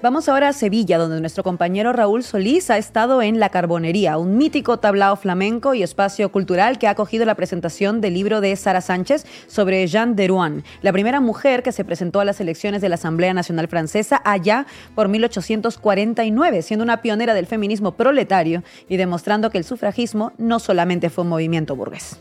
Vamos 0.02 0.28
ahora 0.28 0.48
a 0.48 0.52
Sevilla, 0.52 0.98
donde 0.98 1.20
nuestro 1.20 1.42
compañero 1.42 1.90
Raúl 1.90 2.22
Solís 2.22 2.68
ha 2.68 2.76
estado 2.76 3.22
en 3.22 3.40
La 3.40 3.48
Carbonería, 3.48 4.18
un 4.18 4.36
mítico 4.36 4.78
tablao 4.78 5.16
flamenco 5.16 5.72
y 5.72 5.82
espacio 5.82 6.30
cultural 6.30 6.78
que 6.78 6.86
ha 6.86 6.90
acogido 6.90 7.24
la 7.24 7.34
presentación 7.34 8.02
del 8.02 8.12
libro 8.12 8.42
de 8.42 8.54
Sara 8.56 8.82
Sánchez 8.82 9.24
sobre 9.46 9.86
Jeanne 9.86 10.14
de 10.14 10.28
Rouen, 10.28 10.64
la 10.82 10.92
primera 10.92 11.20
mujer 11.20 11.62
que 11.62 11.72
se 11.72 11.84
presentó 11.84 12.20
a 12.20 12.26
las 12.26 12.40
elecciones 12.42 12.82
de 12.82 12.90
la 12.90 12.96
Asamblea 12.96 13.32
Nacional 13.32 13.68
Francesa 13.68 14.20
allá 14.22 14.66
por 14.94 15.08
1849, 15.08 16.60
siendo 16.60 16.84
una 16.84 17.00
pionera 17.00 17.32
del 17.32 17.46
feminismo 17.46 17.96
proletario 17.96 18.62
y 18.90 18.98
demostrando 18.98 19.50
que 19.50 19.58
el 19.58 19.64
sufragismo 19.64 20.32
no 20.36 20.58
solamente 20.58 21.08
fue 21.08 21.24
un 21.24 21.30
movimiento 21.30 21.74
burgués. 21.74 22.20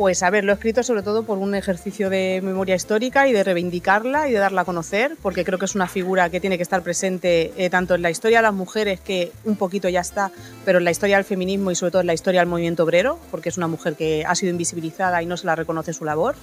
Pues 0.00 0.22
a 0.22 0.30
ver, 0.30 0.44
lo 0.44 0.52
he 0.52 0.54
escrito 0.54 0.82
sobre 0.82 1.02
todo 1.02 1.24
por 1.24 1.36
un 1.36 1.54
ejercicio 1.54 2.08
de 2.08 2.40
memoria 2.42 2.74
histórica 2.74 3.28
y 3.28 3.34
de 3.34 3.44
reivindicarla 3.44 4.30
y 4.30 4.32
de 4.32 4.38
darla 4.38 4.62
a 4.62 4.64
conocer, 4.64 5.14
porque 5.20 5.44
creo 5.44 5.58
que 5.58 5.66
es 5.66 5.74
una 5.74 5.88
figura 5.88 6.30
que 6.30 6.40
tiene 6.40 6.56
que 6.56 6.62
estar 6.62 6.82
presente 6.82 7.52
eh, 7.58 7.68
tanto 7.68 7.94
en 7.94 8.00
la 8.00 8.08
historia 8.08 8.38
de 8.38 8.44
las 8.44 8.54
mujeres, 8.54 8.98
que 8.98 9.30
un 9.44 9.56
poquito 9.56 9.90
ya 9.90 10.00
está, 10.00 10.32
pero 10.64 10.78
en 10.78 10.84
la 10.84 10.90
historia 10.90 11.16
del 11.16 11.26
feminismo 11.26 11.70
y 11.70 11.74
sobre 11.74 11.90
todo 11.90 12.00
en 12.00 12.06
la 12.06 12.14
historia 12.14 12.40
del 12.40 12.48
movimiento 12.48 12.84
obrero, 12.84 13.18
porque 13.30 13.50
es 13.50 13.58
una 13.58 13.68
mujer 13.68 13.94
que 13.94 14.24
ha 14.26 14.34
sido 14.34 14.50
invisibilizada 14.50 15.22
y 15.22 15.26
no 15.26 15.36
se 15.36 15.44
la 15.44 15.54
reconoce 15.54 15.92
su 15.92 16.06
labor 16.06 16.34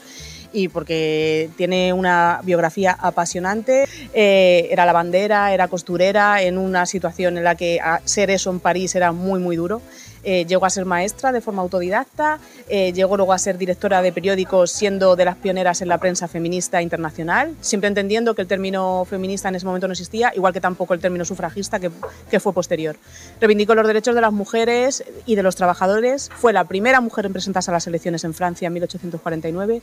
y 0.54 0.68
porque 0.68 1.50
tiene 1.58 1.94
una 1.94 2.42
biografía 2.44 2.96
apasionante. 3.00 3.86
Eh, 4.14 4.68
era 4.70 4.86
lavandera, 4.86 5.52
era 5.52 5.68
costurera, 5.68 6.44
en 6.44 6.60
una 6.60 6.86
situación 6.86 7.38
en 7.38 7.44
la 7.44 7.56
que 7.56 7.80
ser 8.06 8.30
eso 8.30 8.52
en 8.52 8.60
París 8.60 8.94
era 8.96 9.12
muy, 9.12 9.40
muy 9.40 9.56
duro. 9.56 9.82
Eh, 10.30 10.46
llegó 10.46 10.66
a 10.66 10.70
ser 10.70 10.84
maestra 10.84 11.32
de 11.32 11.40
forma 11.40 11.62
autodidacta, 11.62 12.40
eh, 12.68 12.92
llegó 12.92 13.16
luego 13.16 13.32
a 13.32 13.38
ser 13.38 13.58
directora 13.58 14.02
de 14.02 14.12
periódicos, 14.12 14.72
siendo 14.72 15.16
de 15.16 15.24
las 15.24 15.38
pioneras 15.38 15.82
en 15.82 15.88
la 15.88 16.00
prensa 16.00 16.28
feminista 16.28 16.82
internacional, 16.82 17.56
siempre 17.62 17.88
entendiendo 17.88 18.36
que 18.36 18.42
el 18.42 18.48
término 18.50 19.06
feminista 19.06 19.48
en 19.48 19.56
ese 19.56 19.66
momento 19.66 19.88
no 19.88 19.94
existía, 19.94 20.34
igual 20.36 20.52
que 20.52 20.60
tampoco 20.60 20.94
el 20.94 21.00
término 21.00 21.24
sufragista, 21.24 21.80
que, 21.80 21.92
que 22.30 22.42
fue 22.42 22.52
posterior. 22.52 22.98
Reivindicó 23.40 23.74
los 23.74 23.88
derechos 23.88 24.16
de 24.16 24.20
las 24.20 24.34
mujeres 24.34 25.02
y 25.26 25.36
de 25.36 25.44
los 25.44 25.56
trabajadores, 25.56 26.30
fue 26.36 26.52
la 26.52 26.66
primera 26.66 27.00
mujer 27.00 27.26
en 27.26 27.32
presentarse 27.32 27.72
a 27.72 27.76
las 27.76 27.88
elecciones 27.88 28.26
en 28.26 28.34
Francia 28.34 28.68
en 28.68 28.74
1849 28.74 29.82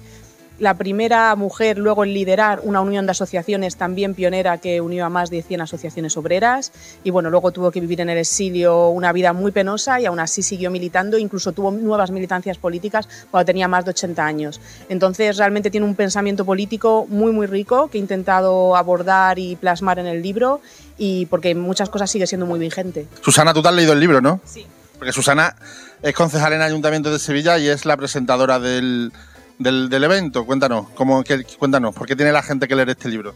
la 0.59 0.75
primera 0.75 1.35
mujer 1.35 1.79
luego 1.79 2.05
en 2.05 2.15
liderar 2.15 2.61
una 2.63 2.81
unión 2.81 3.07
de 3.07 3.13
asociaciones 3.13 3.77
también 3.77 4.15
pionera 4.15 4.59
que 4.59 4.81
unió 4.81 5.05
a 5.05 5.09
más 5.09 5.31
de 5.31 5.43
100 5.43 5.63
asociaciones 5.63 6.17
obreras 6.17 6.73
y 7.03 7.11
bueno, 7.11 7.31
luego 7.31 7.51
tuvo 7.51 7.71
que 7.71 7.81
vivir 7.81 8.01
en 8.01 8.11
el 8.11 8.19
exilio 8.19 8.89
una 8.89 9.13
vida 9.13 9.33
muy 9.33 9.53
penosa 9.53 10.01
y 10.01 10.07
aún 10.07 10.21
así 10.21 10.43
siguió 10.43 10.71
militando, 10.71 11.19
incluso 11.19 11.53
tuvo 11.53 11.71
nuevas 11.71 12.11
militancias 12.11 12.59
políticas 12.59 13.09
cuando 13.31 13.47
tenía 13.47 13.69
más 13.69 13.85
de 13.85 13.91
80 13.91 14.25
años. 14.25 14.61
Entonces 14.89 15.37
realmente 15.37 15.71
tiene 15.71 15.87
un 15.87 15.95
pensamiento 15.95 16.45
político 16.45 17.07
muy 17.09 17.33
muy 17.33 17.47
rico 17.47 17.89
que 17.89 17.99
he 17.99 18.01
intentado 18.01 18.77
abordar 18.77 19.39
y 19.39 19.57
plasmar 19.57 19.99
en 19.99 20.07
el 20.07 20.23
libro 20.23 20.61
y 20.99 21.27
porque 21.27 21.55
muchas 21.55 21.91
cosas 21.91 22.11
sigue 22.11 22.27
siendo 22.27 22.47
muy 22.47 22.61
vigente. 22.61 23.09
Susana, 23.21 23.53
tú 23.53 23.63
te 23.63 23.69
has 23.69 23.75
leído 23.75 23.93
el 23.93 24.01
libro, 24.01 24.21
¿no? 24.21 24.41
Sí. 24.45 24.67
Porque 24.99 25.13
Susana 25.13 25.57
es 26.03 26.15
concejal 26.15 26.53
en 26.53 26.61
el 26.61 26.67
Ayuntamiento 26.67 27.11
de 27.13 27.19
Sevilla 27.19 27.59
y 27.59 27.69
es 27.69 27.85
la 27.85 27.97
presentadora 27.97 28.61
del 28.61 29.13
del, 29.59 30.05
evento. 30.05 30.45
Cuéntanos, 30.47 30.89
¿cómo, 30.91 31.23
cuéntanos, 31.59 31.95
¿por 31.95 32.07
qué 32.07 32.17
tiene 32.17 32.33
la 32.33 32.43
gente 32.43 32.69
que 32.69 32.75
leer 32.75 32.91
este 32.91 33.09
libro? 33.09 33.35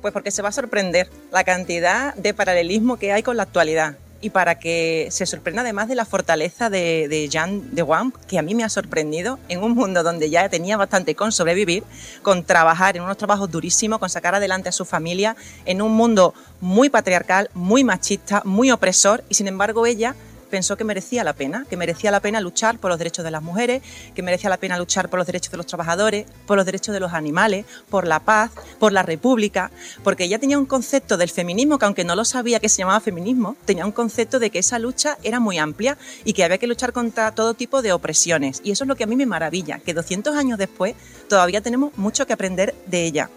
Pues 0.00 0.12
porque 0.12 0.30
se 0.30 0.42
va 0.42 0.50
a 0.50 0.52
sorprender 0.52 1.10
la 1.32 1.44
cantidad 1.44 2.14
de 2.14 2.34
paralelismo 2.34 2.98
que 2.98 3.12
hay 3.12 3.22
con 3.22 3.36
la 3.36 3.42
actualidad 3.44 3.96
y 4.20 4.30
para 4.30 4.58
que 4.58 5.08
se 5.10 5.26
sorprenda 5.26 5.62
además 5.62 5.88
de 5.88 5.94
la 5.94 6.04
fortaleza 6.04 6.70
de, 6.70 7.06
de 7.08 7.28
Jean 7.28 7.74
de 7.74 7.82
Wang, 7.82 8.12
que 8.26 8.38
a 8.38 8.42
mí 8.42 8.54
me 8.54 8.64
ha 8.64 8.68
sorprendido 8.68 9.38
en 9.48 9.62
un 9.62 9.72
mundo 9.72 10.02
donde 10.02 10.28
ya 10.28 10.48
tenía 10.48 10.76
bastante 10.76 11.14
con 11.14 11.30
sobrevivir, 11.30 11.84
con 12.22 12.42
trabajar 12.42 12.96
en 12.96 13.02
unos 13.02 13.16
trabajos 13.16 13.50
durísimos, 13.50 13.98
con 13.98 14.10
sacar 14.10 14.34
adelante 14.34 14.68
a 14.68 14.72
su 14.72 14.84
familia, 14.84 15.36
en 15.66 15.82
un 15.82 15.92
mundo 15.92 16.34
muy 16.60 16.90
patriarcal, 16.90 17.48
muy 17.54 17.84
machista, 17.84 18.42
muy 18.44 18.70
opresor, 18.72 19.22
y 19.28 19.34
sin 19.34 19.46
embargo 19.46 19.86
ella 19.86 20.16
pensó 20.48 20.76
que 20.76 20.84
merecía 20.84 21.24
la 21.24 21.32
pena, 21.32 21.66
que 21.68 21.76
merecía 21.76 22.10
la 22.10 22.20
pena 22.20 22.40
luchar 22.40 22.78
por 22.78 22.90
los 22.90 22.98
derechos 22.98 23.24
de 23.24 23.30
las 23.30 23.42
mujeres, 23.42 23.82
que 24.14 24.22
merecía 24.22 24.50
la 24.50 24.56
pena 24.56 24.78
luchar 24.78 25.08
por 25.08 25.18
los 25.18 25.26
derechos 25.26 25.50
de 25.50 25.56
los 25.56 25.66
trabajadores, 25.66 26.26
por 26.46 26.56
los 26.56 26.66
derechos 26.66 26.92
de 26.92 27.00
los 27.00 27.12
animales, 27.12 27.66
por 27.90 28.06
la 28.06 28.20
paz, 28.20 28.50
por 28.78 28.92
la 28.92 29.02
república, 29.02 29.70
porque 30.02 30.24
ella 30.24 30.38
tenía 30.38 30.58
un 30.58 30.66
concepto 30.66 31.16
del 31.16 31.30
feminismo 31.30 31.78
que 31.78 31.84
aunque 31.84 32.04
no 32.04 32.14
lo 32.14 32.24
sabía 32.24 32.60
que 32.60 32.68
se 32.68 32.78
llamaba 32.78 33.00
feminismo, 33.00 33.56
tenía 33.64 33.86
un 33.86 33.92
concepto 33.92 34.38
de 34.38 34.50
que 34.50 34.58
esa 34.58 34.78
lucha 34.78 35.18
era 35.22 35.40
muy 35.40 35.58
amplia 35.58 35.96
y 36.24 36.32
que 36.32 36.44
había 36.44 36.58
que 36.58 36.66
luchar 36.66 36.92
contra 36.92 37.32
todo 37.32 37.54
tipo 37.54 37.82
de 37.82 37.92
opresiones. 37.92 38.60
Y 38.64 38.70
eso 38.70 38.84
es 38.84 38.88
lo 38.88 38.96
que 38.96 39.04
a 39.04 39.06
mí 39.06 39.16
me 39.16 39.26
maravilla, 39.26 39.78
que 39.78 39.94
200 39.94 40.36
años 40.36 40.58
después 40.58 40.94
todavía 41.28 41.60
tenemos 41.60 41.96
mucho 41.96 42.26
que 42.26 42.32
aprender 42.32 42.74
de 42.86 43.04
ella. 43.04 43.30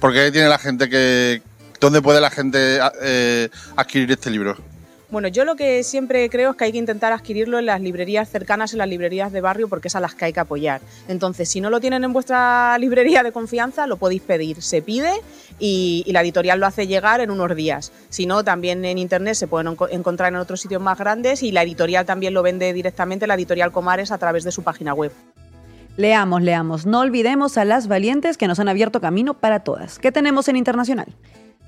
¿Por 0.00 0.12
qué 0.12 0.30
tiene 0.30 0.48
la 0.48 0.58
gente 0.58 0.88
que... 0.88 1.42
¿Dónde 1.78 2.00
puede 2.00 2.20
la 2.22 2.30
gente 2.30 2.78
eh, 3.02 3.50
adquirir 3.76 4.10
este 4.10 4.30
libro? 4.30 4.56
Bueno, 5.16 5.28
yo 5.28 5.46
lo 5.46 5.56
que 5.56 5.82
siempre 5.82 6.28
creo 6.28 6.50
es 6.50 6.56
que 6.58 6.64
hay 6.64 6.72
que 6.72 6.76
intentar 6.76 7.10
adquirirlo 7.10 7.58
en 7.58 7.64
las 7.64 7.80
librerías 7.80 8.28
cercanas, 8.28 8.74
en 8.74 8.78
las 8.80 8.88
librerías 8.90 9.32
de 9.32 9.40
barrio, 9.40 9.66
porque 9.66 9.88
es 9.88 9.96
a 9.96 10.00
las 10.00 10.14
que 10.14 10.26
hay 10.26 10.34
que 10.34 10.40
apoyar. 10.40 10.82
Entonces, 11.08 11.48
si 11.48 11.62
no 11.62 11.70
lo 11.70 11.80
tienen 11.80 12.04
en 12.04 12.12
vuestra 12.12 12.76
librería 12.80 13.22
de 13.22 13.32
confianza, 13.32 13.86
lo 13.86 13.96
podéis 13.96 14.20
pedir. 14.20 14.60
Se 14.60 14.82
pide 14.82 15.10
y, 15.58 16.04
la 16.08 16.20
editorial 16.20 16.60
lo 16.60 16.66
hace 16.66 16.86
llegar 16.86 17.22
en 17.22 17.30
unos 17.30 17.56
días. 17.56 17.92
Si 18.10 18.26
no, 18.26 18.44
también 18.44 18.84
en 18.84 18.98
internet 18.98 19.36
se 19.36 19.46
pueden 19.46 19.74
encontrar 19.90 20.34
en 20.34 20.36
otros 20.36 20.60
sitios 20.60 20.82
más 20.82 20.98
grandes 20.98 21.42
y 21.42 21.50
la 21.50 21.62
editorial 21.62 22.04
también 22.04 22.34
lo 22.34 22.42
vende 22.42 22.74
directamente, 22.74 23.26
la 23.26 23.36
editorial 23.36 23.72
Comares, 23.72 24.12
a 24.12 24.18
través 24.18 24.44
de 24.44 24.52
su 24.52 24.64
página 24.64 24.92
web. 24.92 25.12
Leamos, 25.96 26.42
leamos. 26.42 26.84
No 26.84 27.00
olvidemos 27.00 27.56
a 27.56 27.64
las 27.64 27.88
valientes 27.88 28.36
que 28.36 28.48
nos 28.48 28.60
han 28.60 28.68
abierto 28.68 29.00
camino 29.00 29.32
para 29.32 29.60
todas. 29.60 29.98
¿Qué 29.98 30.12
tenemos 30.12 30.46
en 30.48 30.56
internacional? 30.56 31.06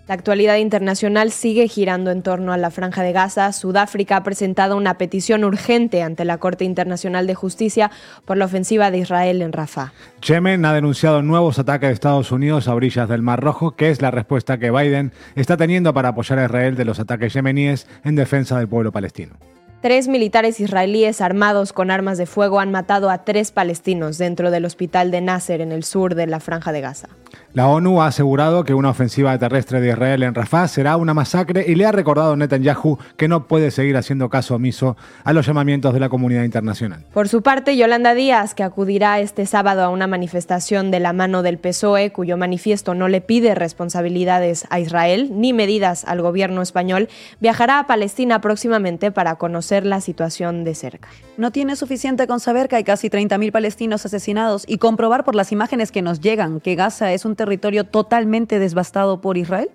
La 0.09 0.15
actualidad 0.15 0.57
internacional 0.57 1.31
sigue 1.31 1.69
girando 1.69 2.11
en 2.11 2.23
torno 2.23 2.55
a 2.55 2.57
la 2.57 2.71
franja 2.71 3.03
de 3.03 3.13
Gaza. 3.13 3.53
Sudáfrica 3.53 4.17
ha 4.17 4.23
presentado 4.23 4.75
una 4.75 4.97
petición 4.97 5.45
urgente 5.45 6.03
ante 6.03 6.25
la 6.25 6.39
Corte 6.39 6.65
Internacional 6.65 7.27
de 7.27 7.35
Justicia 7.35 7.91
por 8.25 8.39
la 8.39 8.47
ofensiva 8.47 8.91
de 8.91 8.99
Israel 8.99 9.43
en 9.43 9.53
Rafah. 9.53 9.93
Yemen 10.27 10.65
ha 10.65 10.73
denunciado 10.73 11.21
nuevos 11.21 11.59
ataques 11.59 11.91
de 11.91 11.93
Estados 11.93 12.33
Unidos 12.33 12.69
a 12.69 12.75
orillas 12.75 13.07
del 13.07 13.21
Mar 13.21 13.43
Rojo, 13.43 13.77
que 13.77 13.91
es 13.91 14.01
la 14.01 14.11
respuesta 14.11 14.57
que 14.57 14.71
Biden 14.71 15.13
está 15.35 15.59
teniendo 15.59 15.93
para 15.93 16.09
apoyar 16.09 16.39
a 16.39 16.47
Israel 16.47 16.75
de 16.75 16.87
los 16.87 16.99
ataques 17.01 17.35
yemeníes 17.35 17.87
en 18.03 18.17
defensa 18.17 18.59
del 18.59 18.67
pueblo 18.67 18.91
palestino. 18.91 19.35
Tres 19.81 20.09
militares 20.09 20.59
israelíes 20.59 21.21
armados 21.21 21.73
con 21.73 21.93
armas 21.93 22.19
de 22.19 22.27
fuego 22.27 22.59
han 22.59 22.73
matado 22.73 23.11
a 23.11 23.19
tres 23.19 23.53
palestinos 23.53 24.19
dentro 24.19 24.51
del 24.51 24.65
hospital 24.65 25.13
de 25.13 25.21
Nasser 25.21 25.61
en 25.61 25.71
el 25.71 25.85
sur 25.85 26.17
de 26.17 26.27
la 26.27 26.41
franja 26.41 26.73
de 26.73 26.81
Gaza. 26.81 27.09
La 27.55 27.69
ONU 27.69 28.03
ha 28.03 28.07
asegurado 28.07 28.65
que 28.65 28.75
una 28.75 28.91
ofensiva 28.91 29.39
terrestre 29.39 29.81
de 29.81 29.91
Israel 29.91 30.25
en 30.25 30.35
Rafah 30.35 30.67
será 30.67 30.97
una 30.97 31.15
masacre 31.15 31.65
y 31.67 31.77
le 31.77 31.87
ha 31.87 31.93
recordado 31.93 32.33
a 32.33 32.37
Netanyahu 32.37 32.99
que 33.17 33.29
no 33.29 33.47
puede 33.47 33.71
seguir 33.71 33.97
haciendo 33.97 34.29
caso 34.29 34.57
omiso 34.57 34.97
a 35.23 35.33
los 35.33 35.47
llamamientos 35.47 35.95
de 35.95 36.01
la 36.01 36.09
comunidad 36.09 36.43
internacional. 36.43 37.05
Por 37.15 37.29
su 37.29 37.43
parte, 37.43 37.77
Yolanda 37.77 38.15
Díaz, 38.15 38.55
que 38.55 38.65
acudirá 38.65 39.21
este 39.21 39.47
sábado 39.47 39.83
a 39.83 39.91
una 39.91 40.09
manifestación 40.09 40.91
de 40.91 40.99
la 40.99 41.13
mano 41.13 41.43
del 41.43 41.59
PSOE, 41.59 42.11
cuyo 42.11 42.37
manifiesto 42.37 42.95
no 42.95 43.07
le 43.07 43.21
pide 43.21 43.55
responsabilidades 43.55 44.67
a 44.71 44.81
Israel 44.81 45.31
ni 45.33 45.53
medidas 45.53 46.05
al 46.05 46.21
gobierno 46.21 46.63
español, 46.63 47.09
viajará 47.41 47.79
a 47.79 47.87
Palestina 47.87 48.41
próximamente 48.41 49.13
para 49.13 49.37
conocer 49.37 49.68
la 49.85 50.01
situación 50.01 50.65
de 50.65 50.75
cerca. 50.75 51.09
No 51.37 51.51
tiene 51.51 51.77
suficiente 51.77 52.27
con 52.27 52.41
saber 52.41 52.69
que 52.69 52.77
hay 52.77 52.85
casi 52.85 53.09
30.000 53.09 53.53
palestinos 53.53 54.05
asesinados 54.05 54.65
y 54.67 54.79
comprobar 54.79 55.25
por 55.25 55.35
las 55.35 55.53
imágenes 55.53 55.93
que 55.93 56.03
nos 56.03 56.21
llegan 56.21 56.61
que 56.61 56.75
Gaza 56.75 57.13
es 57.13 57.25
un 57.25 57.37
territorio 57.37 57.85
totalmente 57.85 58.59
devastado 58.59 59.21
por 59.21 59.37
Israel? 59.37 59.71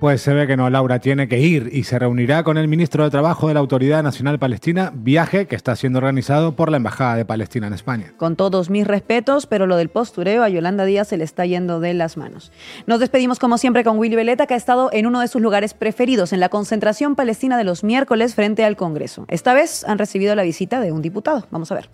Pues 0.00 0.22
se 0.22 0.32
ve 0.32 0.46
que 0.46 0.56
no, 0.56 0.70
Laura 0.70 1.00
tiene 1.00 1.26
que 1.26 1.40
ir 1.40 1.70
y 1.72 1.82
se 1.82 1.98
reunirá 1.98 2.44
con 2.44 2.56
el 2.56 2.68
ministro 2.68 3.02
de 3.02 3.10
Trabajo 3.10 3.48
de 3.48 3.54
la 3.54 3.60
Autoridad 3.60 4.04
Nacional 4.04 4.38
Palestina, 4.38 4.92
viaje 4.94 5.48
que 5.48 5.56
está 5.56 5.74
siendo 5.74 5.98
organizado 5.98 6.54
por 6.54 6.70
la 6.70 6.76
Embajada 6.76 7.16
de 7.16 7.24
Palestina 7.24 7.66
en 7.66 7.72
España. 7.72 8.12
Con 8.16 8.36
todos 8.36 8.70
mis 8.70 8.86
respetos, 8.86 9.46
pero 9.46 9.66
lo 9.66 9.76
del 9.76 9.88
postureo 9.88 10.44
a 10.44 10.48
Yolanda 10.48 10.84
Díaz 10.84 11.08
se 11.08 11.16
le 11.16 11.24
está 11.24 11.46
yendo 11.46 11.80
de 11.80 11.94
las 11.94 12.16
manos. 12.16 12.52
Nos 12.86 13.00
despedimos 13.00 13.40
como 13.40 13.58
siempre 13.58 13.82
con 13.82 13.98
Willy 13.98 14.14
Veleta, 14.14 14.46
que 14.46 14.54
ha 14.54 14.56
estado 14.56 14.88
en 14.92 15.04
uno 15.04 15.18
de 15.18 15.26
sus 15.26 15.42
lugares 15.42 15.74
preferidos, 15.74 16.32
en 16.32 16.38
la 16.38 16.48
concentración 16.48 17.16
palestina 17.16 17.58
de 17.58 17.64
los 17.64 17.82
miércoles 17.82 18.36
frente 18.36 18.64
al 18.64 18.76
Congreso. 18.76 19.24
Esta 19.26 19.52
vez 19.52 19.82
han 19.82 19.98
recibido 19.98 20.36
la 20.36 20.44
visita 20.44 20.80
de 20.80 20.92
un 20.92 21.02
diputado. 21.02 21.48
Vamos 21.50 21.72
a 21.72 21.74
ver. 21.74 21.90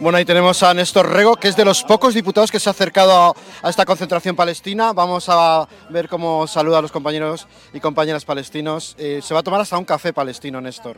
Bueno, 0.00 0.16
ahí 0.16 0.24
tenemos 0.24 0.62
a 0.62 0.72
Néstor 0.72 1.10
Rego, 1.10 1.36
que 1.36 1.48
es 1.48 1.56
de 1.56 1.64
los 1.66 1.82
pocos 1.82 2.14
diputados 2.14 2.50
que 2.50 2.58
se 2.58 2.70
ha 2.70 2.72
acercado 2.72 3.36
a, 3.62 3.68
esta 3.68 3.84
concentración 3.84 4.34
palestina. 4.34 4.94
Vamos 4.94 5.26
a 5.28 5.68
ver 5.90 6.08
cómo 6.08 6.46
saluda 6.46 6.78
a 6.78 6.82
los 6.82 6.90
compañeros 6.90 7.46
y 7.74 7.80
compañeras 7.80 8.24
palestinos. 8.24 8.96
Eh, 8.96 9.20
se 9.22 9.34
va 9.34 9.40
a 9.40 9.42
tomar 9.42 9.60
hasta 9.60 9.76
un 9.76 9.84
café 9.84 10.14
palestino, 10.14 10.58
Néstor. 10.58 10.96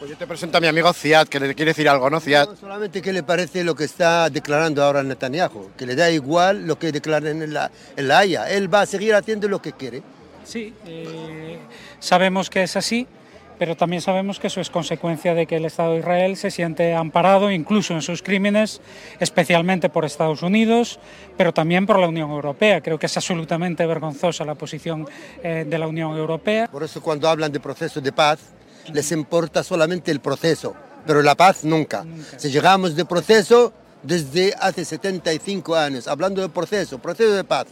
Pues 0.00 0.10
yo 0.10 0.16
te 0.16 0.26
presento 0.26 0.58
a 0.58 0.60
mi 0.60 0.66
amigo 0.66 0.92
Ziad, 0.92 1.28
que 1.28 1.38
le 1.38 1.54
quiere 1.54 1.70
decir 1.70 1.88
algo, 1.88 2.10
¿no, 2.10 2.18
Ziad? 2.18 2.48
solamente 2.58 3.00
qué 3.00 3.12
le 3.12 3.22
parece 3.22 3.62
lo 3.62 3.76
que 3.76 3.84
está 3.84 4.28
declarando 4.30 4.82
ahora 4.82 5.04
Netanyahu, 5.04 5.70
que 5.76 5.86
le 5.86 5.94
da 5.94 6.10
igual 6.10 6.66
lo 6.66 6.76
que 6.76 6.90
declaren 6.90 7.42
en 7.42 7.54
la, 7.54 7.70
en 7.96 8.08
la 8.08 8.18
Haya. 8.18 8.50
Él 8.50 8.72
va 8.72 8.80
a 8.80 8.86
seguir 8.86 9.14
haciendo 9.14 9.46
lo 9.46 9.62
que 9.62 9.74
quiere. 9.74 10.02
Sí, 10.42 10.74
eh, 10.86 11.60
sabemos 12.00 12.50
que 12.50 12.64
es 12.64 12.74
así 12.74 13.06
pero 13.60 13.76
también 13.76 14.00
sabemos 14.00 14.40
que 14.40 14.46
eso 14.46 14.62
es 14.62 14.70
consecuencia 14.70 15.34
de 15.34 15.46
que 15.46 15.56
el 15.56 15.66
Estado 15.66 15.92
de 15.92 15.98
Israel 15.98 16.38
se 16.38 16.50
siente 16.50 16.94
amparado 16.94 17.50
incluso 17.50 17.92
en 17.92 18.00
sus 18.00 18.22
crímenes, 18.22 18.80
especialmente 19.20 19.90
por 19.90 20.06
Estados 20.06 20.42
Unidos, 20.42 20.98
pero 21.36 21.52
también 21.52 21.84
por 21.84 21.98
la 21.98 22.08
Unión 22.08 22.30
Europea. 22.30 22.80
Creo 22.80 22.98
que 22.98 23.04
es 23.04 23.14
absolutamente 23.18 23.84
vergonzosa 23.84 24.46
la 24.46 24.54
posición 24.54 25.06
eh, 25.42 25.66
de 25.68 25.78
la 25.78 25.86
Unión 25.86 26.16
Europea. 26.16 26.68
Por 26.72 26.84
eso 26.84 27.02
cuando 27.02 27.28
hablan 27.28 27.52
de 27.52 27.60
proceso 27.60 28.00
de 28.00 28.10
paz, 28.12 28.38
les 28.94 29.12
importa 29.12 29.62
solamente 29.62 30.10
el 30.10 30.20
proceso, 30.20 30.74
pero 31.06 31.20
la 31.20 31.34
paz 31.34 31.62
nunca. 31.62 32.06
Si 32.38 32.50
llegamos 32.50 32.96
de 32.96 33.04
proceso 33.04 33.74
desde 34.02 34.54
hace 34.58 34.86
75 34.86 35.76
años, 35.76 36.08
hablando 36.08 36.40
de 36.40 36.48
proceso, 36.48 36.98
proceso 36.98 37.32
de 37.32 37.44
paz, 37.44 37.66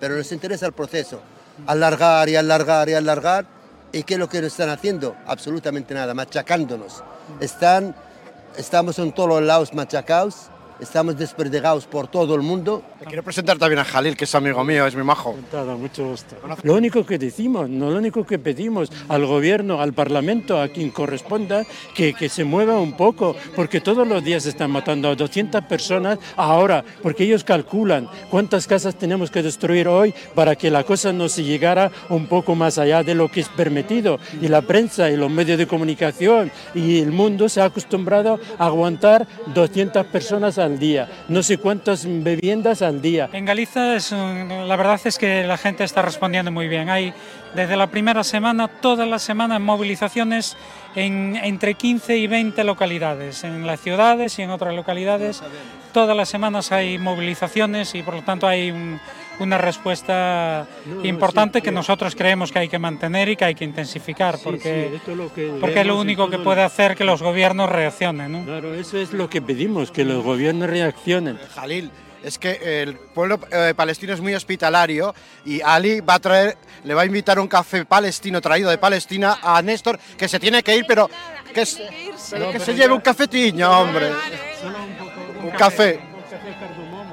pero 0.00 0.16
les 0.16 0.32
interesa 0.32 0.66
el 0.66 0.72
proceso, 0.72 1.22
alargar 1.64 2.28
y 2.28 2.34
alargar 2.34 2.88
y 2.88 2.94
alargar 2.94 3.57
¿Y 3.92 4.02
qué 4.02 4.14
es 4.14 4.20
lo 4.20 4.28
que 4.28 4.38
están 4.38 4.68
haciendo? 4.68 5.16
Absolutamente 5.26 5.94
nada, 5.94 6.14
machacándonos. 6.14 7.02
Están, 7.40 7.94
estamos 8.56 8.98
en 8.98 9.12
todos 9.12 9.28
los 9.28 9.42
lados 9.42 9.72
machacados 9.74 10.50
estamos 10.80 11.16
desperdigados 11.16 11.86
por 11.86 12.08
todo 12.08 12.34
el 12.34 12.42
mundo. 12.42 12.82
quiero 13.06 13.22
presentar 13.22 13.58
también 13.58 13.80
a 13.80 13.84
Jalil, 13.84 14.16
que 14.16 14.24
es 14.24 14.34
amigo 14.34 14.62
mío, 14.64 14.86
es 14.86 14.94
mi 14.94 15.02
majo. 15.02 15.36
mucho 15.78 16.08
gusto. 16.08 16.36
Lo 16.62 16.74
único 16.74 17.04
que 17.04 17.18
decimos, 17.18 17.68
no 17.68 17.90
lo 17.90 17.98
único 17.98 18.24
que 18.24 18.38
pedimos 18.38 18.90
al 19.08 19.26
gobierno, 19.26 19.80
al 19.80 19.92
parlamento, 19.92 20.60
a 20.60 20.68
quien 20.68 20.90
corresponda, 20.90 21.64
que, 21.94 22.14
que 22.14 22.28
se 22.28 22.44
mueva 22.44 22.78
un 22.78 22.92
poco, 22.92 23.36
porque 23.56 23.80
todos 23.80 24.06
los 24.06 24.22
días 24.22 24.46
están 24.46 24.70
matando 24.70 25.08
a 25.08 25.14
200 25.14 25.64
personas 25.64 26.18
ahora, 26.36 26.84
porque 27.02 27.24
ellos 27.24 27.44
calculan 27.44 28.08
cuántas 28.30 28.66
casas 28.66 28.96
tenemos 28.96 29.30
que 29.30 29.42
destruir 29.42 29.88
hoy 29.88 30.14
para 30.34 30.56
que 30.56 30.70
la 30.70 30.84
cosa 30.84 31.12
no 31.12 31.28
se 31.28 31.44
llegara 31.44 31.90
un 32.08 32.26
poco 32.26 32.54
más 32.54 32.78
allá 32.78 33.02
de 33.02 33.14
lo 33.14 33.28
que 33.28 33.40
es 33.40 33.48
permitido. 33.48 34.18
Y 34.40 34.48
la 34.48 34.62
prensa 34.62 35.10
y 35.10 35.16
los 35.16 35.30
medios 35.30 35.58
de 35.58 35.66
comunicación 35.66 36.50
y 36.74 37.00
el 37.00 37.12
mundo 37.12 37.48
se 37.48 37.60
ha 37.60 37.66
acostumbrado 37.66 38.38
a 38.58 38.66
aguantar 38.66 39.26
200 39.54 40.06
personas 40.06 40.58
al 40.58 40.67
día, 40.76 41.08
no 41.28 41.44
sé 41.44 41.58
cuántas 41.58 42.04
viviendas 42.04 42.82
al 42.82 43.00
día. 43.00 43.30
En 43.32 43.44
Galicia 43.44 43.94
es 43.94 44.10
la 44.10 44.74
verdad 44.74 45.00
es 45.04 45.18
que 45.18 45.44
la 45.44 45.56
gente 45.56 45.84
está 45.84 46.02
respondiendo 46.02 46.50
muy 46.50 46.66
bien. 46.66 46.90
Hay 46.90 47.14
desde 47.54 47.76
la 47.76 47.86
primera 47.86 48.24
semana, 48.24 48.66
todas 48.66 49.08
las 49.08 49.22
semanas, 49.22 49.60
movilizaciones 49.60 50.56
en 50.96 51.36
entre 51.36 51.74
15 51.74 52.16
y 52.16 52.26
20 52.26 52.64
localidades, 52.64 53.44
en 53.44 53.66
las 53.66 53.80
ciudades 53.80 54.38
y 54.38 54.42
en 54.42 54.50
otras 54.50 54.74
localidades. 54.74 55.42
Todas 55.92 56.16
las 56.16 56.28
semanas 56.28 56.70
hay 56.72 56.98
movilizaciones 56.98 57.94
y 57.94 58.02
por 58.02 58.14
lo 58.14 58.22
tanto 58.22 58.46
hay 58.46 58.70
un- 58.70 59.00
una 59.40 59.56
respuesta 59.56 60.66
No, 60.84 61.04
importante 61.04 61.58
sí, 61.60 61.62
que 61.62 61.70
sí. 61.70 61.74
nosotros 61.74 62.14
creemos 62.16 62.50
que 62.52 62.58
hay 62.58 62.68
que 62.68 62.78
mantener 62.78 63.28
y 63.28 63.36
que 63.36 63.44
hay 63.46 63.54
que 63.54 63.64
intensificar 63.64 64.38
porque, 64.42 64.88
sí, 64.90 64.96
esto 64.96 65.12
es 65.12 65.16
lo 65.16 65.32
que 65.32 65.54
porque 65.60 65.80
es 65.80 65.86
lo 65.86 65.98
único 65.98 66.28
que 66.28 66.38
puede 66.38 66.62
hacer 66.62 66.96
que 66.96 67.04
los 67.04 67.22
gobiernos 67.22 67.70
reaccionen. 67.70 68.32
¿no? 68.32 68.44
Claro, 68.44 68.74
eso 68.74 68.98
es 68.98 69.12
lo 69.12 69.30
que 69.30 69.40
pedimos, 69.40 69.90
que 69.90 70.04
los 70.04 70.22
gobiernos 70.24 70.68
reaccionen. 70.68 71.38
Jalil, 71.54 71.90
es 72.22 72.36
que 72.38 72.82
el 72.82 72.96
pueblo 72.96 73.38
eh, 73.52 73.74
palestino 73.76 74.12
es 74.12 74.20
muy 74.20 74.34
hospitalario 74.34 75.14
y 75.44 75.60
Ali 75.62 76.00
va 76.00 76.14
a 76.14 76.18
traer, 76.18 76.58
le 76.84 76.94
va 76.94 77.02
a 77.02 77.06
invitar 77.06 77.38
un 77.38 77.46
café 77.48 77.84
palestino 77.84 78.40
traído 78.40 78.68
de 78.70 78.78
Palestina 78.78 79.38
a 79.42 79.62
Néstor, 79.62 79.98
que 80.18 80.28
se 80.28 80.38
tiene 80.40 80.62
que 80.64 80.76
ir, 80.76 80.84
pero 80.86 81.08
que, 81.54 81.62
es- 81.62 81.80
pero 82.30 82.50
que 82.50 82.58
se 82.58 82.74
lleve 82.74 82.92
un 82.92 83.00
cafetiño, 83.00 83.70
hombre. 83.70 84.10
Un 85.50 85.56
café. 85.58 86.00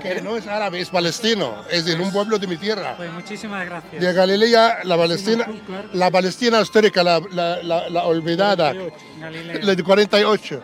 Que 0.01 0.21
no 0.21 0.35
es 0.37 0.45
árabe, 0.45 0.81
es 0.81 0.89
palestino, 0.89 1.63
es 1.71 1.85
de 1.85 1.95
un 1.95 2.11
pueblo 2.11 2.37
de 2.37 2.47
mi 2.47 2.57
tierra. 2.57 2.95
Pues 2.97 3.11
muchísimas 3.11 3.65
gracias. 3.65 4.01
De 4.01 4.13
Galilea, 4.13 4.79
la 4.83 4.97
Palestina, 4.97 5.47
la 5.93 6.11
Palestina 6.11 6.61
histórica, 6.61 7.01
la, 7.03 7.19
la, 7.31 7.63
la, 7.63 7.89
la 7.89 8.03
olvidada, 8.03 8.73
la 8.73 9.75
de 9.75 9.83
48. 9.83 10.61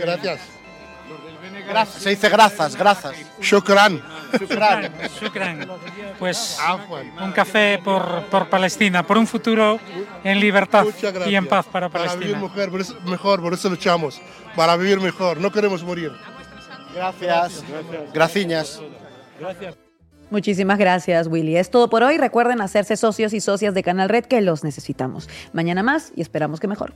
Gracias. 0.00 0.40
Se 1.98 2.10
dice 2.10 2.28
grazas, 2.30 2.74
grazas. 2.74 3.14
Shukran. 3.40 4.02
Shukran, 4.40 4.90
shukran. 5.20 5.68
Pues 6.18 6.58
un 7.20 7.32
café 7.32 7.78
por, 7.84 8.22
por 8.24 8.48
Palestina, 8.48 9.02
por 9.06 9.18
un 9.18 9.26
futuro 9.26 9.78
en 10.24 10.40
libertad 10.40 10.84
gracias. 10.86 11.28
y 11.28 11.36
en 11.36 11.46
paz 11.46 11.66
para 11.66 11.88
Para 11.90 12.04
vivir 12.14 12.32
Palestina. 12.32 12.38
mujer, 12.38 12.70
por 12.70 12.80
eso- 12.80 12.96
mejor, 13.04 13.40
por 13.42 13.52
eso 13.52 13.68
luchamos. 13.68 14.20
Para 14.56 14.76
vivir 14.76 14.98
mejor, 15.00 15.38
no 15.38 15.52
queremos 15.52 15.82
morir. 15.84 16.10
Gracias. 16.94 17.64
Graciñas. 18.12 18.80
Muchísimas 20.30 20.78
gracias, 20.78 21.26
Willy. 21.26 21.56
Es 21.56 21.70
todo 21.70 21.88
por 21.88 22.02
hoy. 22.02 22.18
Recuerden 22.18 22.60
hacerse 22.60 22.96
socios 22.96 23.32
y 23.32 23.40
socias 23.40 23.74
de 23.74 23.82
Canal 23.82 24.08
Red 24.08 24.26
que 24.26 24.40
los 24.40 24.62
necesitamos. 24.62 25.28
Mañana 25.52 25.82
más 25.82 26.12
y 26.14 26.20
esperamos 26.20 26.60
que 26.60 26.68
mejor. 26.68 26.92